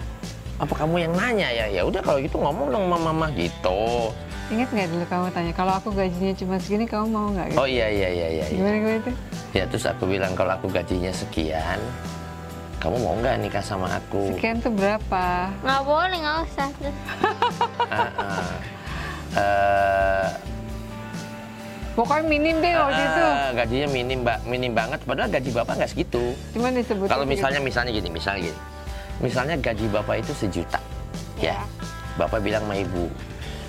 Apa 0.56 0.72
kamu 0.88 1.04
yang 1.04 1.14
nanya 1.20 1.52
ya? 1.52 1.66
Ya 1.68 1.82
udah 1.84 2.00
kalau 2.00 2.24
gitu 2.24 2.40
ngomong 2.40 2.72
dong 2.72 2.88
sama 2.88 3.12
mama 3.12 3.28
gitu 3.36 4.16
Ingat 4.46 4.70
nggak 4.70 4.88
dulu 4.94 5.06
kamu 5.10 5.28
tanya, 5.34 5.54
kalau 5.58 5.74
aku 5.74 5.90
gajinya 5.90 6.34
cuma 6.38 6.56
segini, 6.62 6.86
kamu 6.86 7.06
mau 7.10 7.28
nggak? 7.34 7.48
Gitu? 7.50 7.58
oh 7.58 7.68
iya 7.68 7.88
iya 7.90 8.10
iya 8.14 8.28
iya, 8.30 8.46
iya. 8.46 8.58
Gimana 8.62 8.75
gimana 8.78 8.98
itu? 9.02 9.12
ya 9.56 9.64
terus 9.72 9.86
aku 9.88 10.04
bilang 10.04 10.36
kalau 10.36 10.52
aku 10.60 10.68
gajinya 10.68 11.16
sekian 11.16 11.80
kamu 12.75 13.00
mau 13.00 13.16
nggak 13.18 13.40
nikah 13.40 13.64
sama 13.64 13.88
aku 13.88 14.36
Sekian 14.36 14.60
tuh 14.60 14.70
berapa? 14.75 15.48
Nggak 15.64 15.82
boleh 15.82 16.18
nggak 16.22 16.38
usah. 16.46 16.68
Ah, 17.86 18.10
ah. 18.20 18.50
Eh, 19.36 20.28
Pokoknya 21.96 22.28
minim 22.28 22.60
deh 22.60 22.75
waktu 22.75 23.02
itu. 23.02 23.24
ah, 23.24 23.50
gajinya 23.56 23.88
minim 23.88 24.20
mbak 24.20 24.44
minim 24.44 24.72
banget 24.75 25.00
padahal 25.08 25.32
gaji 25.32 25.50
bapak 25.56 25.74
nggak 25.80 25.92
segitu 25.96 26.36
Cuman 26.52 26.75
disebut. 26.75 27.08
Kalau 27.08 27.24
misalnya 27.24 27.64
misalnya 27.64 27.92
gini, 27.96 28.10
misalnya 28.12 28.52
gini. 28.52 28.60
Misalnya 29.24 29.56
gaji 29.56 29.86
Bapak 29.88 30.16
itu 30.20 30.36
sejuta. 30.36 30.80
Ya. 31.40 31.56
Ya. 31.56 31.60
Bapak 32.20 32.44
bilang 32.44 32.68
sama 32.68 32.75
Ibu, 32.75 33.08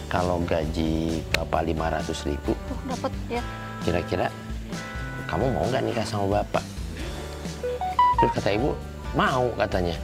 kalau 0.07 0.39
gaji 0.41 1.19
Bapak 1.33 1.67
500 1.67 2.29
ribu, 2.29 2.53
tuh 2.57 2.79
dapat 2.87 3.13
ya. 3.29 3.43
kira-kira 3.83 4.27
kamu 5.27 5.51
mau 5.51 5.67
nggak 5.67 5.83
nikah 5.83 6.07
sama 6.07 6.41
Bapak? 6.41 6.63
Terus 8.17 8.33
kata 8.33 8.51
Ibu, 8.53 8.71
mau 9.13 9.45
katanya. 9.57 9.97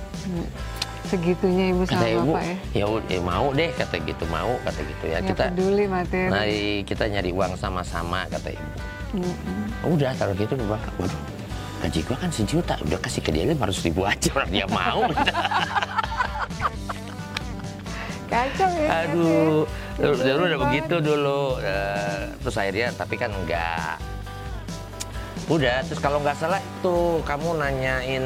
segitunya 1.03 1.71
ibu 1.71 1.83
sama 1.85 1.99
Kata 1.99 2.07
Ibu, 2.09 2.31
bapak 2.31 2.45
ya. 2.47 2.57
ya 2.73 2.87
eh, 3.11 3.21
mau 3.21 3.47
deh 3.53 3.71
kata 3.71 3.95
gitu, 4.01 4.25
mau 4.27 4.53
kata 4.63 4.81
gitu 4.81 5.05
ya. 5.07 5.19
Nggak 5.19 5.29
Kita 5.29 5.43
peduli 5.51 5.85
materi. 5.85 6.29
nyari 6.31 6.63
kita 6.83 7.05
nyari 7.07 7.31
uang 7.31 7.53
sama-sama 7.55 8.25
kata 8.29 8.49
Ibu. 8.51 8.69
Mm-mm. 9.13 9.93
Udah 9.93 10.17
kalau 10.17 10.33
gitu 10.33 10.57
Bapak, 10.57 10.89
waduh 10.97 11.21
gaji 11.83 12.01
gua 12.07 12.17
kan 12.17 12.31
sejuta, 12.31 12.79
udah 12.81 12.97
kasih 12.97 13.21
ke 13.21 13.29
dia 13.29 13.45
500 13.45 13.85
ribu 13.85 14.07
aja, 14.07 14.29
orang 14.33 14.51
dia 14.51 14.67
mau. 14.67 15.03
Kacau 18.31 18.71
ya. 18.73 18.89
Aduh, 19.05 19.69
dulu, 20.03 20.15
Lucu 20.19 20.27
dulu 20.27 20.43
udah 20.51 20.61
begitu 20.67 20.95
dulu. 20.99 21.41
Eh, 21.63 22.21
terus 22.43 22.57
akhirnya, 22.59 22.89
tapi 22.99 23.15
kan 23.15 23.31
enggak. 23.31 23.97
Udah, 25.47 25.83
terus 25.87 26.01
kalau 26.03 26.19
nggak 26.23 26.39
salah 26.39 26.59
itu 26.59 27.23
kamu 27.23 27.49
nanyain 27.59 28.25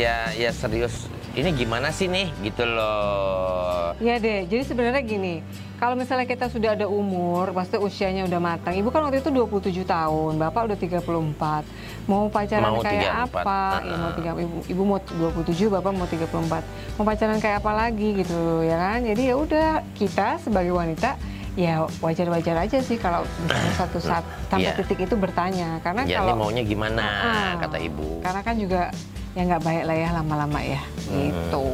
ya 0.00 0.32
ya 0.36 0.50
serius. 0.52 1.08
Ini 1.38 1.54
gimana 1.54 1.94
sih 1.94 2.10
nih 2.10 2.34
gitu 2.42 2.66
loh. 2.66 3.94
Iya 3.98 4.18
deh, 4.18 4.50
jadi 4.50 4.62
sebenarnya 4.66 5.02
gini, 5.02 5.38
kalau 5.78 5.94
misalnya 5.94 6.26
kita 6.26 6.50
sudah 6.50 6.74
ada 6.74 6.90
umur, 6.90 7.54
pasti 7.54 7.78
usianya 7.78 8.26
udah 8.26 8.42
matang. 8.42 8.74
Ibu 8.74 8.90
kan 8.90 9.06
waktu 9.06 9.22
itu 9.22 9.30
27 9.30 9.86
tahun, 9.86 10.34
Bapak 10.34 10.66
udah 10.66 10.74
34. 10.74 11.62
Mau 12.04 12.26
pacaran 12.26 12.74
Mau 12.74 12.82
kayak 12.82 13.22
34, 13.22 13.22
apa? 13.38 13.60
Ya, 13.78 13.94
mau 13.96 14.10
tiga, 14.10 14.30
ibu, 14.34 14.56
ibu 14.66 14.82
mau 14.82 14.98
27, 14.98 15.70
Bapak 15.70 15.90
mau 15.94 16.06
34. 16.06 16.66
Mau 16.98 17.04
pacaran 17.06 17.38
kayak 17.38 17.62
apa 17.62 17.72
lagi 17.76 18.08
gitu 18.18 18.66
ya 18.66 18.74
kan? 18.76 18.98
Jadi 19.06 19.22
ya 19.30 19.34
udah 19.38 19.68
kita 19.94 20.42
sebagai 20.42 20.74
wanita 20.74 21.14
ya 21.54 21.86
wajar-wajar 21.98 22.66
aja 22.66 22.78
sih 22.78 22.98
kalau 22.98 23.22
satu 23.78 23.98
saat 23.98 24.26
sampai 24.46 24.74
Iya. 24.74 24.78
titik 24.82 25.06
itu 25.06 25.14
bertanya. 25.14 25.78
Karena 25.82 26.02
Ya 26.02 26.18
ini 26.18 26.18
kalau 26.18 26.34
maunya 26.36 26.62
gimana 26.62 27.02
Ah, 27.02 27.50
kata 27.58 27.78
ibu. 27.78 28.22
Karena 28.26 28.42
kan 28.42 28.58
juga 28.58 28.90
ya 29.38 29.46
nggak 29.46 29.62
baik 29.62 29.84
lah 29.86 29.94
ya 29.94 30.08
lama-lama 30.18 30.58
ya. 30.58 30.82
Hmm. 31.06 31.30
Gitu. 31.30 31.66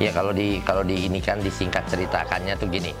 Ya 0.00 0.10
kalau 0.16 0.32
di 0.32 0.58
kalau 0.64 0.80
di 0.80 0.96
ini 1.04 1.20
kan 1.20 1.36
disingkat 1.44 1.84
ceritakannya 1.92 2.56
tuh 2.56 2.72
gini. 2.72 2.96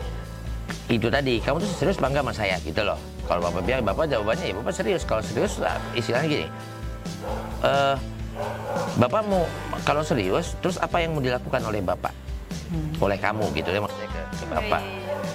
Itu 0.84 1.08
tadi, 1.08 1.40
kamu 1.40 1.64
tuh 1.64 1.70
serius 1.80 1.96
bangga 1.96 2.20
sama 2.20 2.32
saya 2.36 2.60
gitu 2.60 2.84
loh. 2.84 3.00
Kalau 3.24 3.40
bapak 3.40 3.64
bilang, 3.64 3.88
bapak 3.88 4.04
jawabannya 4.04 4.52
ya 4.52 4.54
bapak 4.60 4.74
serius. 4.76 5.02
Kalau 5.08 5.24
serius, 5.24 5.56
lah, 5.56 5.80
istilahnya 5.96 6.28
gini. 6.28 6.46
eh 7.64 7.96
bapak 9.00 9.24
mau 9.24 9.48
kalau 9.88 10.04
serius, 10.04 10.52
terus 10.60 10.76
apa 10.76 11.00
yang 11.00 11.16
mau 11.16 11.24
dilakukan 11.24 11.64
oleh 11.64 11.80
bapak? 11.80 12.12
Oleh 13.00 13.16
kamu 13.16 13.48
gitu 13.56 13.72
ya 13.72 13.80
maksudnya 13.80 14.08
ke, 14.12 14.20
ke 14.36 14.44
bapak. 14.52 14.82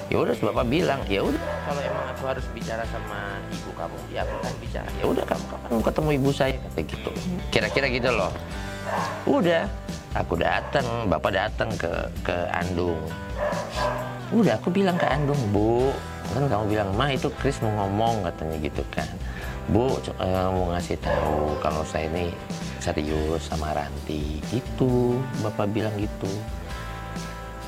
Ya 0.09 0.17
udah, 0.25 0.33
bapak 0.41 0.65
bilang, 0.65 1.01
ya 1.05 1.21
udah 1.21 1.37
kalau 1.69 1.81
emang 1.85 2.05
aku 2.09 2.23
harus 2.25 2.45
bicara 2.49 2.81
sama 2.89 3.37
ibu 3.53 3.69
kamu, 3.77 3.97
ya 4.09 4.25
aku 4.25 4.33
akan 4.41 4.53
bicara. 4.57 4.89
Ya 4.97 5.05
udah 5.05 5.21
kamu 5.21 5.45
kapan 5.45 5.69
mau 5.69 5.83
ketemu 5.85 6.09
ibu 6.17 6.29
saya 6.33 6.53
kata 6.57 6.81
gitu. 6.81 7.11
Kira-kira 7.53 7.87
gitu 7.93 8.09
loh. 8.09 8.33
Udah, 9.29 9.69
aku 10.17 10.33
datang, 10.41 11.05
bapak 11.05 11.37
datang 11.37 11.69
ke 11.77 11.91
ke 12.25 12.35
Andung. 12.49 12.97
Udah, 14.33 14.57
aku 14.57 14.73
bilang 14.73 14.97
ke 14.97 15.05
Andung, 15.05 15.37
Bu, 15.53 15.93
kan 16.33 16.49
kamu 16.49 16.65
bilang, 16.73 16.89
Ma 16.97 17.13
itu 17.13 17.29
Chris 17.37 17.61
mau 17.61 17.85
ngomong 17.85 18.25
katanya 18.25 18.57
gitu 18.65 18.81
kan. 18.89 19.05
Bu, 19.69 19.93
eh, 19.93 20.49
mau 20.49 20.73
ngasih 20.73 20.97
tahu 21.05 21.53
kalau 21.61 21.85
saya 21.85 22.09
ini 22.09 22.33
serius 22.81 23.45
sama 23.45 23.77
Ranti. 23.77 24.41
Gitu, 24.49 25.21
bapak 25.45 25.69
bilang 25.69 25.93
gitu. 26.01 26.33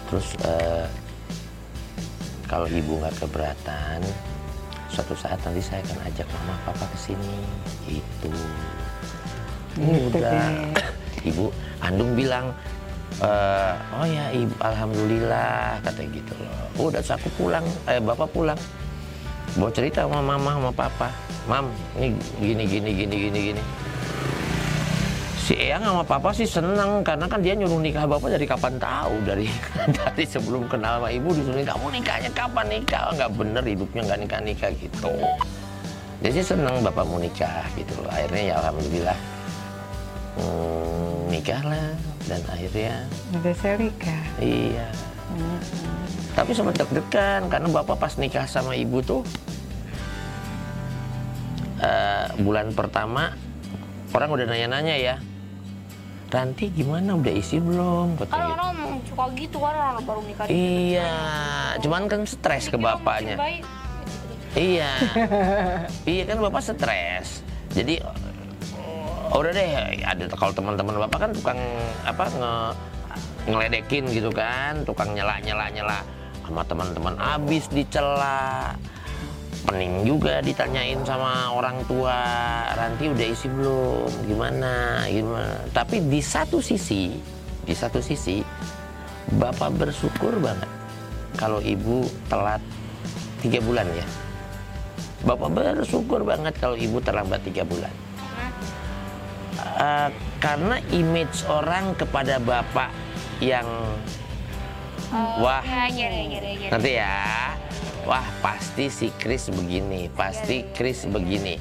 Terus 0.09 0.33
eh, 0.41 0.89
kalau 2.51 2.67
ibu 2.67 2.99
nggak 2.99 3.15
keberatan, 3.15 4.03
suatu 4.91 5.15
saat 5.15 5.39
nanti 5.47 5.63
saya 5.63 5.79
akan 5.87 6.03
ajak 6.11 6.27
mama 6.35 6.55
papa 6.67 6.83
ke 6.91 6.97
sini. 6.99 7.35
Gitu. 7.87 8.31
Gitu 9.79 10.19
Udah. 10.19 10.35
deh. 10.35 11.31
Ibu 11.31 11.47
Andung 11.79 12.11
bilang, 12.11 12.51
"Eh, 13.23 13.73
oh 13.95 14.03
ya 14.03 14.35
ibu, 14.35 14.51
alhamdulillah 14.59 15.79
kata 15.79 16.03
gitu 16.11 16.33
loh. 16.43 16.91
Udah 16.91 16.99
terus 16.99 17.15
aku 17.15 17.31
pulang, 17.39 17.63
eh 17.87 18.03
bapak 18.03 18.27
pulang. 18.35 18.59
Bawa 19.55 19.71
cerita 19.71 20.03
sama 20.03 20.19
mama 20.19 20.51
sama 20.59 20.71
papa. 20.75 21.07
Mam, 21.47 21.71
ini 21.95 22.11
gini 22.43 22.63
gini 22.67 22.91
gini 22.91 23.15
gini 23.15 23.39
gini. 23.55 23.63
Si 25.41 25.57
Eyang 25.57 25.81
sama 25.81 26.05
papa 26.05 26.29
sih 26.29 26.45
seneng 26.45 27.01
karena 27.01 27.25
kan 27.25 27.41
dia 27.41 27.57
nyuruh 27.57 27.81
nikah 27.81 28.05
bapak 28.05 28.37
dari 28.37 28.45
kapan 28.45 28.77
tahu 28.77 29.25
dari 29.25 29.49
dari 29.97 30.23
sebelum 30.23 30.69
kenal 30.69 31.01
sama 31.01 31.09
ibu 31.09 31.33
disuruh 31.33 31.65
kamu 31.65 31.85
nikahnya 31.97 32.29
kapan 32.29 32.65
nikah 32.69 33.09
nggak 33.17 33.31
bener 33.33 33.63
hidupnya 33.65 34.01
nggak 34.05 34.19
nikah 34.21 34.41
nikah 34.45 34.69
gitu. 34.77 35.13
Dia 36.21 36.29
sih 36.29 36.45
seneng 36.45 36.85
bapak 36.85 37.03
mau 37.09 37.17
nikah 37.17 37.65
gitu 37.73 37.97
loh. 38.05 38.11
Akhirnya 38.13 38.53
ya 38.53 38.55
alhamdulillah 38.61 39.17
hmm, 40.37 41.17
nikah 41.33 41.61
lah 41.65 41.89
dan 42.29 42.41
akhirnya 42.45 42.93
Udah 43.33 43.55
Selika. 43.57 44.17
iya. 44.37 44.87
Tapi 46.37 46.51
sempat 46.53 46.77
deg-degan 46.79 47.49
karena 47.49 47.67
bapak 47.67 47.97
pas 47.97 48.13
nikah 48.21 48.45
sama 48.45 48.77
ibu 48.77 49.01
tuh 49.01 49.25
eh, 51.81 52.29
bulan 52.39 52.69
pertama 52.77 53.33
orang 54.13 54.29
udah 54.29 54.45
nanya-nanya 54.45 54.95
ya. 55.01 55.15
Ranti 56.31 56.71
gimana 56.71 57.19
udah 57.19 57.33
isi 57.35 57.59
belum? 57.59 58.15
Kan 58.15 58.31
Katanya. 58.31 58.55
orang 58.55 59.03
suka 59.03 59.25
gitu 59.35 59.57
kan 59.59 59.75
orang 59.75 60.03
baru 60.07 60.21
nikah 60.23 60.45
Iya, 60.47 61.15
cuman 61.83 62.07
kan 62.07 62.23
stres 62.23 62.71
ke 62.71 62.79
bapaknya. 62.79 63.35
Baik. 63.35 63.67
Iya, 64.55 64.91
iya 66.11 66.23
kan 66.23 66.37
bapak 66.39 66.63
stres. 66.63 67.43
Jadi 67.75 67.99
oh, 69.27 69.43
udah 69.43 69.51
deh, 69.51 69.99
ada 70.07 70.23
kalau 70.39 70.55
teman-teman 70.55 71.03
bapak 71.03 71.19
kan 71.19 71.31
tukang 71.35 71.59
apa 72.07 72.23
nge 72.31 72.53
ngeledekin 73.51 74.07
gitu 74.15 74.31
kan, 74.31 74.87
tukang 74.87 75.11
nyela 75.11 75.35
nyela 75.43 75.67
nyela 75.67 75.99
sama 76.47 76.63
teman-teman 76.63 77.19
abis 77.19 77.67
dicela. 77.67 78.71
Pening 79.61 80.03
juga 80.09 80.41
ditanyain 80.41 80.97
sama 81.05 81.53
orang 81.53 81.85
tua, 81.85 82.17
Ranti 82.73 83.13
udah 83.13 83.27
isi 83.29 83.45
belum? 83.45 84.09
Gimana? 84.25 85.05
Gimana? 85.05 85.53
Tapi 85.69 86.01
di 86.09 86.17
satu 86.17 86.57
sisi, 86.57 87.13
di 87.61 87.73
satu 87.77 88.01
sisi, 88.01 88.41
bapak 89.37 89.77
bersyukur 89.77 90.41
banget 90.41 90.67
kalau 91.37 91.61
ibu 91.61 92.09
telat 92.25 92.59
tiga 93.45 93.61
bulan 93.61 93.85
ya. 93.93 94.07
Bapak 95.21 95.53
bersyukur 95.53 96.25
banget 96.25 96.57
kalau 96.57 96.73
ibu 96.73 96.97
terlambat 96.97 97.45
tiga 97.45 97.61
bulan. 97.61 97.93
Eh, 99.81 100.09
karena 100.41 100.81
image 100.89 101.45
orang 101.45 101.93
kepada 101.93 102.41
bapak 102.41 102.89
yang 103.41 103.65
wah 105.37 105.61
Ya, 105.61 105.85
ya, 105.89 106.07
ya, 106.09 106.23
ya, 106.25 106.51
ya. 106.55 106.69
nanti 106.69 106.91
ya 106.97 107.13
wah 108.05 108.25
pasti 108.41 108.89
si 108.89 109.13
Chris 109.17 109.49
begini 109.51 110.09
pasti 110.13 110.65
Chris 110.73 111.05
begini. 111.05 111.57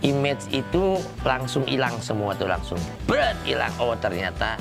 Image 0.00 0.48
itu 0.48 0.96
langsung 1.28 1.68
hilang 1.68 2.00
semua 2.00 2.32
tuh 2.32 2.48
langsung 2.48 2.80
berat 3.04 3.36
hilang. 3.44 3.72
Oh 3.76 3.92
ternyata 4.00 4.56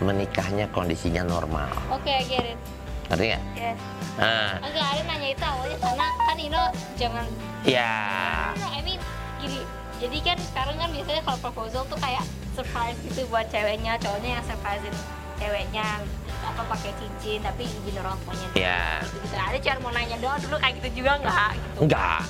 menikahnya 0.00 0.70
kondisinya 0.72 1.26
normal. 1.28 1.68
Oke, 1.92 2.24
get 2.24 2.56
it. 2.56 2.58
ngerti 3.08 3.24
nggak? 3.32 3.44
Yes. 3.56 3.78
nah 4.20 4.60
Enggak, 4.60 4.86
ada 4.92 5.02
nanya 5.08 5.28
itu 5.32 5.44
awalnya 5.48 5.78
karena 5.80 6.06
kan 6.20 6.36
Ino 6.36 6.62
jangan 7.00 7.26
ya. 7.64 7.92
No, 8.56 8.68
I 8.68 8.80
mean 8.84 9.00
gini. 9.40 9.60
Jadi 9.98 10.18
kan 10.22 10.38
sekarang 10.38 10.76
kan 10.76 10.88
biasanya 10.92 11.22
kalau 11.24 11.38
proposal 11.40 11.82
tuh 11.88 11.98
kayak 11.98 12.24
surprise 12.52 12.98
gitu 13.02 13.24
buat 13.32 13.48
ceweknya, 13.48 13.96
cowoknya 13.98 14.30
yang 14.38 14.44
surprisein 14.44 14.94
ceweknya 15.38 15.86
apa 16.48 16.62
pakai 16.66 16.90
cincin 16.94 17.38
tapi 17.40 17.62
izin 17.64 17.94
orang 17.96 18.16
tuanya 18.18 18.46
dulu. 18.46 18.56
Ya. 18.58 18.82
gitu, 19.00 19.16
gitu. 19.20 19.34
ada 19.36 19.56
cuma 19.58 19.76
mau 19.78 19.92
nanya 19.92 20.16
doang 20.18 20.38
dulu 20.38 20.56
kayak 20.56 20.74
gitu 20.76 20.88
juga 20.96 21.12
nggak 21.18 21.50
gitu 21.54 21.78
enggak 21.80 22.20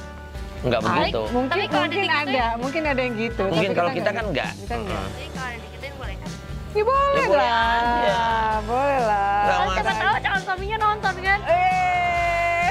enggak 0.59 0.81
begitu 0.83 1.23
Mungkin 1.29 1.49
Tapi 1.49 1.65
kalau 1.65 1.79
mungkin 1.81 2.03
digituin- 2.03 2.29
ada, 2.29 2.47
mungkin 2.57 2.83
ada 2.85 3.01
yang 3.01 3.15
gitu. 3.17 3.43
mungkin 3.45 3.63
tapi 3.65 3.79
kalau 3.79 3.91
kita 3.93 4.11
kan 4.11 4.25
nggak. 4.27 4.51
enggak 4.51 4.51
Kita 4.59 4.75
enggak. 4.77 4.99
Heeh. 4.99 5.15
jadi 5.15 5.29
kalau 5.31 5.47
ada 5.47 5.59
digituin 5.61 5.95
boleh 5.95 6.17
kan 6.17 6.31
Ya 6.69 6.83
boleh 6.85 7.17
Ya, 7.17 7.27
boleh 7.27 7.39
lah. 7.41 7.79
aja. 7.79 8.19
Boleh 8.63 9.01
lah. 9.01 9.41
Oh, 9.49 9.69
siapa 9.73 9.93
tahu 9.95 10.15
calon 10.21 10.43
suaminya 10.43 10.77
nonton 10.79 11.15
kan 11.19 11.39
Eh, 11.49 12.67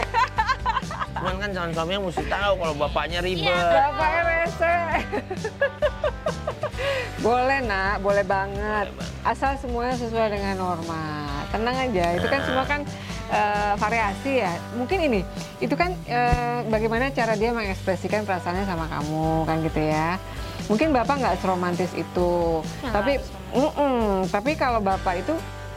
cuman 1.14 1.36
kan 1.38 1.50
calon 1.50 1.72
suaminya 1.74 2.00
mesti 2.04 2.24
tahu 2.26 2.52
kalau 2.56 2.74
bapaknya 2.78 3.20
ribet 3.20 3.50
Bapak 3.58 4.10
RS. 4.22 4.54
boleh 7.20 7.60
nak, 7.62 8.00
boleh 8.00 8.24
banget. 8.24 8.88
Asal 9.24 9.58
semuanya 9.58 9.98
sesuai 9.98 10.28
dengan 10.30 10.56
norma. 10.58 11.27
Tenang 11.48 11.76
aja, 11.76 12.06
itu 12.16 12.28
kan 12.28 12.40
semua 12.44 12.66
kan 12.68 12.82
eh, 13.32 13.74
variasi 13.80 14.44
ya. 14.44 14.54
Mungkin 14.76 15.00
ini, 15.00 15.22
itu 15.64 15.74
kan 15.74 15.96
eh, 16.06 16.64
bagaimana 16.68 17.10
cara 17.12 17.34
dia 17.40 17.56
mengekspresikan 17.56 18.28
perasaannya 18.28 18.66
sama 18.68 18.86
kamu 18.92 19.48
kan 19.48 19.58
gitu 19.64 19.82
ya. 19.82 20.20
Mungkin 20.68 20.92
bapak 20.92 21.16
nggak 21.24 21.36
seromantis 21.40 21.92
itu, 21.96 22.60
Nggak 22.84 22.92
tapi 22.92 23.12
harus 23.18 23.48
Mm-mm. 23.56 24.28
tapi 24.28 24.60
kalau 24.60 24.84
bapak 24.84 25.24
itu 25.24 25.34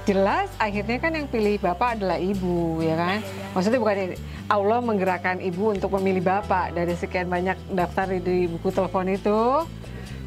jelas 0.09 0.51
akhirnya 0.59 0.99
kan 0.99 1.15
yang 1.15 1.31
pilih 1.31 1.55
bapak 1.63 1.95
adalah 1.95 2.19
ibu 2.19 2.83
ya 2.83 2.99
kan 2.99 3.23
maksudnya 3.55 3.79
bukan 3.79 3.97
ini, 4.11 4.17
Allah 4.51 4.79
menggerakkan 4.83 5.39
ibu 5.39 5.71
untuk 5.71 5.95
memilih 6.01 6.25
bapak 6.25 6.75
dari 6.75 6.99
sekian 6.99 7.31
banyak 7.31 7.55
daftar 7.71 8.11
di 8.11 8.51
buku 8.51 8.75
telepon 8.75 9.07
itu 9.07 9.69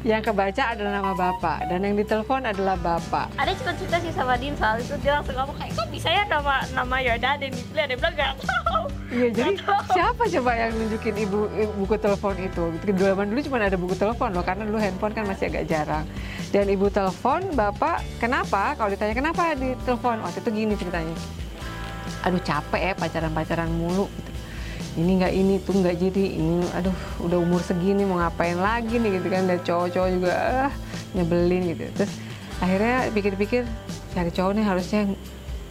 yang 0.04 0.20
kebaca 0.20 0.76
adalah 0.76 1.00
nama 1.00 1.12
bapak 1.16 1.64
dan 1.64 1.80
yang 1.80 1.96
ditelepon 1.96 2.44
adalah 2.44 2.76
bapak. 2.76 3.32
Ada 3.40 3.56
cuma 3.56 3.72
cerita 3.72 3.96
sih 4.04 4.12
sama 4.12 4.36
Din 4.36 4.52
soal 4.52 4.76
itu 4.84 4.92
dia 5.00 5.16
langsung 5.16 5.32
ngomong 5.32 5.56
kayak 5.56 5.72
kok 5.72 5.88
bisa 5.88 6.08
ya 6.12 6.28
nama 6.28 6.60
nama 6.76 6.96
Yoda 7.00 7.40
dan 7.40 7.48
dipilih? 7.48 7.82
Ada 7.88 7.92
yang 7.96 8.00
bilang 8.04 8.14
nggak 8.20 8.32
tahu. 8.44 8.82
Iya 9.08 9.28
jadi 9.32 9.52
tahu. 9.64 9.80
siapa 9.96 10.22
coba 10.28 10.50
yang 10.60 10.70
nunjukin 10.76 11.16
ibu 11.24 11.38
buku 11.80 11.94
telepon 11.96 12.36
itu? 12.36 12.64
Dulu 12.84 12.92
zaman 13.00 13.26
dulu 13.32 13.40
cuma 13.48 13.56
ada 13.64 13.78
buku 13.80 13.94
telepon 13.96 14.28
loh 14.36 14.44
karena 14.44 14.62
dulu 14.68 14.76
handphone 14.76 15.14
kan 15.16 15.24
masih 15.24 15.48
agak 15.48 15.64
jarang. 15.72 16.04
Dan 16.52 16.68
ibu 16.68 16.86
telepon 16.92 17.40
bapak 17.56 18.04
kenapa? 18.20 18.76
Kalau 18.76 18.92
ditanya 18.92 19.16
kenapa 19.16 19.56
ditelepon? 19.56 20.20
Waktu 20.20 20.38
itu 20.44 20.50
gini 20.52 20.74
ceritanya. 20.76 21.16
Aduh 22.28 22.44
capek 22.44 22.92
ya 22.92 22.92
pacaran-pacaran 22.92 23.72
mulu. 23.72 24.04
gitu. 24.12 24.33
Ini 24.94 25.10
nggak 25.18 25.32
ini 25.34 25.54
tuh 25.62 25.74
nggak 25.78 25.96
jadi. 25.98 26.24
Ini 26.38 26.56
aduh 26.74 26.96
udah 27.26 27.38
umur 27.42 27.60
segini 27.60 28.06
mau 28.06 28.18
ngapain 28.22 28.58
lagi 28.58 28.98
nih 28.98 29.20
gitu 29.20 29.28
kan. 29.30 29.42
Dan 29.46 29.58
cowok-cowok 29.62 30.10
juga 30.14 30.32
ah, 30.70 30.72
nyebelin 31.14 31.62
gitu. 31.74 31.82
Terus 31.94 32.12
akhirnya 32.62 33.10
pikir-pikir 33.10 33.62
cari 34.14 34.30
cowok 34.30 34.52
nih 34.54 34.64
harusnya 34.64 35.02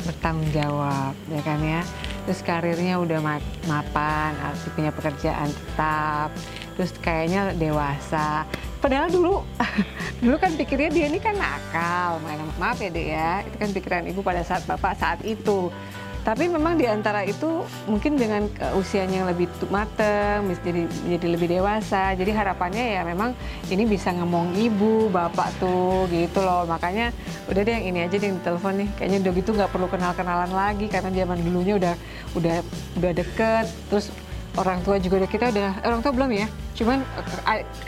bertanggung 0.04 0.52
jawab 0.52 1.14
ya 1.32 1.42
kan 1.42 1.60
ya. 1.64 1.82
Terus 2.24 2.40
karirnya 2.44 2.96
udah 3.00 3.20
ma- 3.20 3.52
mapan 3.68 4.36
arti 4.40 4.68
punya 4.76 4.92
pekerjaan 4.92 5.52
tetap 5.52 6.30
terus 6.76 6.92
kayaknya 7.00 7.56
dewasa. 7.56 8.44
Padahal 8.84 9.08
dulu 9.08 9.40
dulu 10.24 10.36
kan 10.36 10.52
pikirnya 10.60 10.92
dia 10.92 11.06
ini 11.08 11.20
kan 11.24 11.40
nakal 11.40 12.20
maaf 12.60 12.80
ya 12.80 12.92
deh 12.92 13.08
ya. 13.16 13.32
Itu 13.48 13.56
kan 13.56 13.70
pikiran 13.72 14.04
ibu 14.12 14.20
pada 14.20 14.44
saat 14.44 14.68
bapak 14.68 15.00
saat 15.00 15.20
itu 15.24 15.72
tapi 16.24 16.48
memang 16.48 16.80
di 16.80 16.88
antara 16.88 17.28
itu 17.28 17.68
mungkin 17.84 18.16
dengan 18.16 18.48
eh, 18.64 18.80
usianya 18.80 19.24
yang 19.24 19.30
lebih 19.30 19.52
mateng, 19.68 20.48
jadi 20.64 20.88
menjadi 20.88 21.28
lebih 21.28 21.48
dewasa. 21.60 22.16
Jadi 22.16 22.32
harapannya 22.32 22.96
ya 22.96 23.02
memang 23.04 23.36
ini 23.68 23.84
bisa 23.84 24.16
ngomong 24.16 24.56
ibu, 24.56 25.12
bapak 25.12 25.52
tuh 25.60 26.08
gitu 26.08 26.40
loh. 26.40 26.64
Makanya 26.64 27.12
udah 27.52 27.62
deh 27.68 27.74
yang 27.76 27.86
ini 27.92 28.00
aja 28.08 28.16
deh 28.16 28.28
yang 28.32 28.40
ditelepon 28.40 28.74
nih. 28.88 28.90
Kayaknya 28.96 29.18
udah 29.20 29.34
gitu 29.36 29.50
nggak 29.52 29.72
perlu 29.76 29.88
kenal-kenalan 29.92 30.52
lagi 30.56 30.86
karena 30.88 31.12
zaman 31.12 31.38
dulunya 31.44 31.76
udah 31.76 31.94
udah 32.40 32.58
udah 33.04 33.12
deket. 33.12 33.66
Terus 33.92 34.06
orang 34.56 34.80
tua 34.88 34.96
juga 35.04 35.28
udah 35.28 35.30
kita 35.30 35.46
udah 35.52 35.70
eh, 35.84 35.88
orang 35.92 36.02
tua 36.02 36.12
belum 36.16 36.30
ya. 36.32 36.48
Cuman 36.74 37.04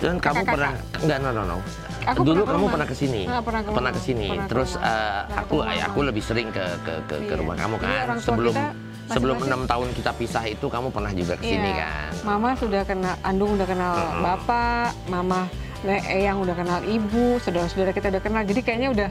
kan 0.03 0.15
kamu 0.19 0.43
pernah 0.43 0.71
enggak 0.99 1.17
no 1.23 1.29
no 1.31 1.43
no 1.47 1.57
Aku 2.05 2.21
dulu 2.21 2.41
pernah 2.41 2.45
ke 2.45 2.53
kamu 2.53 2.65
pernah 2.69 2.87
ke 2.87 2.95
sini 2.95 3.21
Ah, 3.25 3.41
pernah 3.41 3.61
ke 3.61 3.69
pernah 3.73 3.91
ke 3.91 4.01
sini 4.01 4.27
Pernah 4.29 4.47
terus 4.47 4.71
Pernah 4.77 5.41
aku 5.41 5.55
ketemu 5.59 5.85
aku 5.85 5.99
lebih 6.05 6.23
sering 6.23 6.47
ke 6.49 6.65
ke 6.81 6.93
ke, 7.05 7.15
ke 7.21 7.33
Iya. 7.33 7.39
rumah 7.41 7.55
kamu 7.57 7.75
kan 7.81 7.95
sebelum 8.19 8.53
kita 8.53 8.73
sebelum 9.05 9.37
enam 9.37 9.61
tahun 9.65 9.87
kita 9.93 10.11
pisah 10.17 10.43
itu 10.45 10.65
kamu 10.65 10.89
pernah 10.89 11.11
juga 11.11 11.33
ke 11.37 11.45
sini 11.45 11.69
Iya. 11.71 11.81
kan 11.81 12.11
Mama 12.23 12.49
sudah 12.57 12.81
kenal, 12.83 13.15
Andung 13.21 13.53
udah 13.53 13.67
kenal 13.67 13.93
Mm-mm. 13.95 14.21
bapak, 14.21 14.89
Mama 15.07 15.41
Nek 15.85 16.01
Eyang 16.09 16.41
udah 16.41 16.55
kenal 16.57 16.81
ibu, 16.81 17.37
saudara-saudara 17.37 17.93
kita 17.93 18.09
udah 18.09 18.17
kenal. 18.17 18.41
Jadi 18.41 18.65
kayaknya 18.65 18.89
udah 18.89 19.09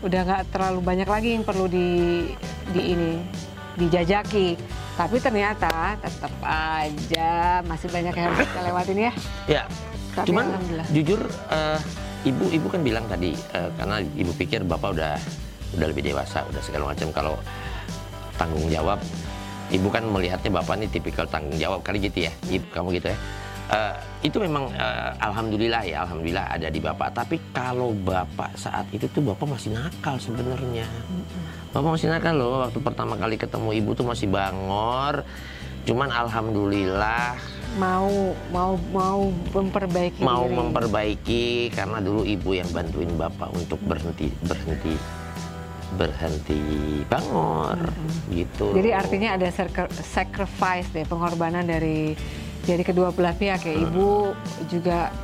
udah 0.00 0.20
nggak 0.24 0.42
terlalu 0.48 0.80
banyak 0.80 1.04
lagi 1.04 1.28
yang 1.36 1.44
perlu 1.44 1.68
di 1.68 2.24
di 2.72 2.80
ini 2.80 3.20
dijajaki. 3.76 4.56
Tapi 4.96 5.16
ternyata 5.20 6.00
tetap 6.00 6.32
aja 6.40 7.60
masih 7.62 7.92
banyak 7.92 8.16
yang 8.16 8.26
harus 8.32 8.48
kita 8.48 8.60
lewatin 8.64 8.96
ya. 8.96 9.12
ya 9.44 9.62
Tapi 10.16 10.32
cuman 10.32 10.46
jujur 10.88 11.20
eh, 11.52 11.78
ibu 12.26 12.50
ibu 12.50 12.66
kan 12.66 12.82
bilang 12.82 13.06
tadi 13.06 13.32
eh, 13.54 13.70
karena 13.78 14.02
ibu 14.02 14.32
pikir 14.34 14.66
bapak 14.66 14.98
udah 14.98 15.14
udah 15.78 15.86
lebih 15.86 16.02
dewasa 16.02 16.42
udah 16.50 16.62
segala 16.62 16.90
macam. 16.90 17.08
Kalau 17.14 17.34
tanggung 18.34 18.66
jawab 18.66 18.98
ibu 19.70 19.88
kan 19.88 20.04
melihatnya 20.10 20.50
bapak 20.60 20.74
ini 20.82 20.86
tipikal 20.90 21.24
tanggung 21.30 21.56
jawab 21.56 21.80
kali 21.86 22.02
gitu 22.02 22.26
ya 22.26 22.32
ibu 22.50 22.66
kamu 22.74 22.98
gitu 22.98 23.14
ya. 23.14 23.18
Eh, 23.66 23.94
itu 24.30 24.38
memang 24.38 24.70
eh, 24.74 25.10
alhamdulillah 25.22 25.82
ya 25.86 26.02
alhamdulillah 26.06 26.46
ada 26.50 26.68
di 26.70 26.82
bapak. 26.82 27.14
Tapi 27.14 27.36
kalau 27.54 27.94
bapak 27.94 28.58
saat 28.58 28.86
itu 28.90 29.06
tuh 29.10 29.22
bapak 29.22 29.46
masih 29.46 29.70
nakal 29.74 30.18
sebenarnya. 30.18 30.86
Bapak 31.70 31.94
masih 31.94 32.10
nakal 32.10 32.34
loh 32.34 32.66
waktu 32.66 32.78
pertama 32.82 33.14
kali 33.14 33.38
ketemu 33.38 33.70
ibu 33.78 33.90
tuh 33.94 34.06
masih 34.06 34.26
bangor. 34.26 35.22
Cuman 35.86 36.10
alhamdulillah 36.10 37.55
Mau 37.76 38.32
mau 38.48 38.72
mau 38.88 39.28
memperbaiki 39.52 40.24
mau 40.24 40.48
diri. 40.48 40.56
memperbaiki 40.56 41.44
karena 41.76 42.00
dulu 42.00 42.24
ibu 42.24 42.56
yang 42.56 42.68
bantuin 42.72 43.12
bapak 43.14 43.52
untuk 43.52 43.76
berhenti 43.84 44.32
berhenti 44.48 44.96
berhenti 45.94 46.60
bangor 47.06 47.78
gitu 48.32 48.74
Jadi 48.74 48.90
artinya 48.90 49.38
ada 49.38 49.48
sacri- 49.52 49.92
sacrifice 49.92 50.88
deh, 50.90 51.04
pengorbanan 51.04 51.62
dari 51.62 52.16
dari 52.66 52.82
kedua 52.82 53.14
belah 53.14 53.36
pihak 53.36 53.62
ya. 53.62 53.74
Ibu 53.78 54.34
juga 54.66 55.14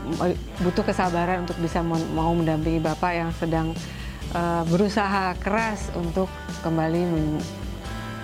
butuh 0.62 0.84
kesabaran 0.86 1.42
untuk 1.48 1.58
bisa 1.58 1.82
mau 2.14 2.30
mendampingi 2.36 2.78
bapak 2.78 3.12
yang 3.16 3.30
sedang 3.34 3.74
eh, 4.30 4.62
berusaha 4.70 5.34
keras 5.40 5.90
untuk 5.98 6.30
kembali 6.62 7.00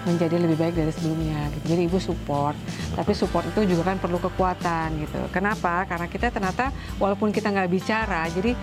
menjadi 0.08 0.40
lebih 0.40 0.56
baik 0.56 0.74
dari 0.80 0.88
sebelumnya 0.88 1.52
gitu. 1.52 1.76
Jadi 1.76 1.80
ibu 1.84 1.98
support, 2.00 2.56
tapi 2.96 3.12
support 3.12 3.44
itu 3.52 3.76
juga 3.76 3.92
kan 3.92 4.00
perlu 4.00 4.16
kekuatan 4.16 5.04
gitu. 5.04 5.20
Kenapa? 5.28 5.84
Karena 5.84 6.08
kita 6.08 6.32
ternyata 6.32 6.72
walaupun 6.96 7.28
kita 7.28 7.52
nggak 7.52 7.68
bicara, 7.68 8.24
jadi 8.32 8.56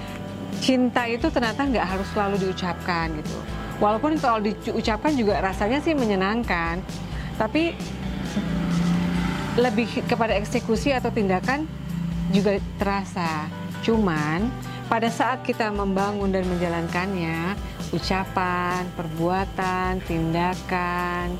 cinta 0.57 1.05
itu 1.05 1.29
ternyata 1.29 1.61
nggak 1.61 1.85
harus 1.85 2.07
selalu 2.09 2.49
diucapkan 2.49 3.13
gitu. 3.21 3.37
Walaupun 3.77 4.17
kalau 4.17 4.41
diucapkan 4.41 5.13
juga 5.13 5.37
rasanya 5.43 5.83
sih 5.85 5.93
menyenangkan, 5.93 6.81
tapi 7.37 7.77
lebih 9.55 9.87
kepada 10.09 10.35
eksekusi 10.35 10.91
atau 10.91 11.13
tindakan 11.13 11.69
juga 12.33 12.57
terasa. 12.81 13.47
Cuman 13.85 14.49
pada 14.85 15.09
saat 15.09 15.41
kita 15.41 15.73
membangun 15.73 16.29
dan 16.29 16.45
menjalankannya, 16.45 17.57
ucapan, 17.89 18.85
perbuatan, 18.93 20.01
tindakan, 20.05 21.33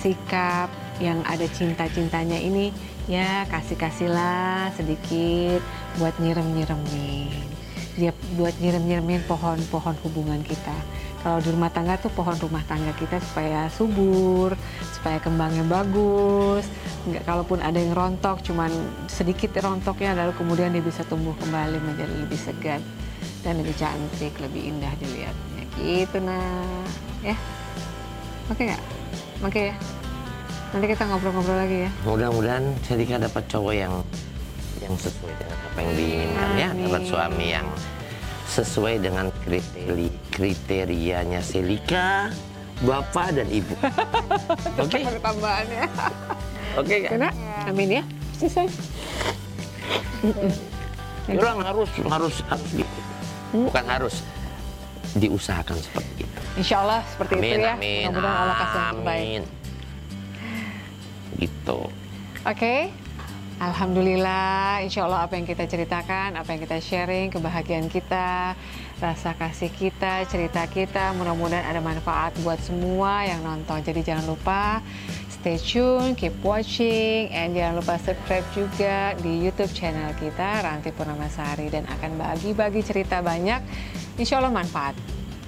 sikap 0.00 0.68
yang 1.00 1.24
ada 1.24 1.48
cinta-cintanya 1.48 2.36
ini 2.36 2.72
ya 3.08 3.48
kasih-kasihlah 3.48 4.72
sedikit 4.76 5.64
buat 5.96 6.12
nyirem-nyiremin. 6.20 7.48
Dia 7.96 8.12
buat 8.36 8.54
nyirem-nyiremin 8.60 9.24
pohon-pohon 9.24 9.96
hubungan 10.04 10.40
kita. 10.44 10.76
Kalau 11.20 11.36
di 11.44 11.52
rumah 11.52 11.68
tangga 11.68 12.00
tuh 12.00 12.08
pohon 12.16 12.32
rumah 12.40 12.64
tangga 12.64 12.96
kita 12.96 13.20
supaya 13.20 13.68
subur, 13.68 14.56
supaya 14.96 15.20
kembangnya 15.20 15.68
bagus. 15.68 16.64
Enggak 17.04 17.28
kalaupun 17.28 17.60
ada 17.60 17.76
yang 17.76 17.92
rontok, 17.92 18.40
cuman 18.40 18.72
sedikit 19.04 19.52
rontoknya 19.60 20.16
lalu 20.16 20.32
kemudian 20.40 20.72
dia 20.72 20.80
bisa 20.80 21.04
tumbuh 21.04 21.36
kembali 21.36 21.76
menjadi 21.76 22.14
lebih 22.24 22.40
segar 22.40 22.80
dan 23.44 23.60
lebih 23.60 23.76
cantik, 23.76 24.32
lebih 24.40 24.72
indah 24.72 24.92
dilihatnya. 24.96 25.62
Gitu 25.76 26.18
nah, 26.24 26.88
ya. 27.20 27.36
Oke 28.48 28.72
nggak? 28.72 28.82
Oke 29.44 29.60
ya. 29.72 29.76
Nanti 30.72 30.86
kita 30.88 31.02
ngobrol-ngobrol 31.04 31.58
lagi 31.60 31.78
ya. 31.84 31.90
Mudah-mudahan 32.08 32.64
Selika 32.86 33.20
dapat 33.20 33.44
cowok 33.50 33.74
yang 33.76 33.94
yang 34.80 34.94
sesuai 34.96 35.36
dengan 35.36 35.58
apa 35.60 35.78
yang 35.84 35.92
diinginkan 35.92 36.48
ya, 36.56 36.68
dapat 36.72 37.02
suami 37.04 37.46
yang 37.52 37.66
sesuai 38.50 38.98
dengan 38.98 39.30
kriteria 39.46 40.10
kriterianya 40.34 41.38
Selika, 41.38 42.34
bapak 42.82 43.38
dan 43.38 43.46
ibu. 43.46 43.74
Oke, 44.82 45.06
Ada 45.06 45.20
tambahannya. 45.20 45.84
oke 46.74 46.96
kan? 47.02 47.10
Karena, 47.10 47.30
amin 47.66 47.88
ya. 47.98 48.02
Selesai. 48.38 48.66
Orang 51.30 51.58
harus 51.62 51.90
harus 52.00 52.34
harus 52.46 52.68
gitu. 52.74 52.98
Bukan 53.50 53.84
harus 53.86 54.14
diusahakan 55.14 55.78
seperti 55.78 56.22
itu. 56.22 56.38
Insya 56.56 56.76
Allah 56.82 57.00
seperti 57.06 57.34
Amin, 57.38 57.50
itu 57.50 57.58
ya. 57.62 57.74
amin, 57.74 58.02
Mudah-mudahan 58.10 58.38
Allah 58.38 58.56
kasih 58.56 58.78
yang 58.78 58.90
terbaik. 58.94 59.22
amin. 59.26 59.42
Gitu. 61.38 61.78
Oke, 62.40 62.74
Alhamdulillah, 63.60 64.80
insya 64.80 65.04
Allah 65.04 65.28
apa 65.28 65.36
yang 65.36 65.44
kita 65.44 65.68
ceritakan, 65.68 66.32
apa 66.32 66.48
yang 66.56 66.64
kita 66.64 66.80
sharing, 66.80 67.28
kebahagiaan 67.28 67.92
kita, 67.92 68.56
rasa 68.96 69.36
kasih 69.36 69.68
kita, 69.68 70.24
cerita 70.32 70.64
kita, 70.64 71.12
mudah-mudahan 71.12 71.68
ada 71.68 71.84
manfaat 71.84 72.32
buat 72.40 72.56
semua 72.56 73.28
yang 73.28 73.44
nonton. 73.44 73.84
Jadi 73.84 74.00
jangan 74.00 74.32
lupa 74.32 74.80
stay 75.28 75.60
tune, 75.60 76.16
keep 76.16 76.32
watching, 76.40 77.28
and 77.36 77.52
jangan 77.52 77.84
lupa 77.84 78.00
subscribe 78.00 78.48
juga 78.56 79.12
di 79.20 79.44
YouTube 79.44 79.76
channel 79.76 80.16
kita, 80.16 80.64
Ranti 80.64 80.88
Purnamasari, 80.96 81.68
dan 81.68 81.84
akan 81.84 82.16
bagi-bagi 82.16 82.80
cerita 82.80 83.20
banyak, 83.20 83.60
insya 84.16 84.40
Allah 84.40 84.56
manfaat. 84.56 84.96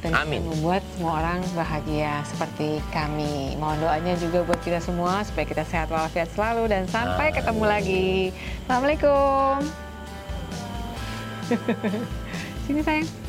Dan 0.02 0.18
Amin. 0.18 0.42
membuat 0.42 0.82
semua 0.98 1.22
orang 1.22 1.38
bahagia 1.54 2.26
seperti 2.26 2.82
kami. 2.90 3.54
Mohon 3.54 3.86
doanya 3.86 4.18
juga 4.18 4.42
buat 4.42 4.58
kita 4.58 4.82
semua 4.82 5.22
supaya 5.22 5.46
kita 5.46 5.62
sehat 5.62 5.94
walafiat 5.94 6.26
selalu 6.34 6.74
dan 6.74 6.90
sampai 6.90 7.30
ketemu 7.30 7.62
lagi. 7.62 8.34
Assalamualaikum. 8.66 9.62
Sini 12.66 12.82
sayang. 12.82 13.21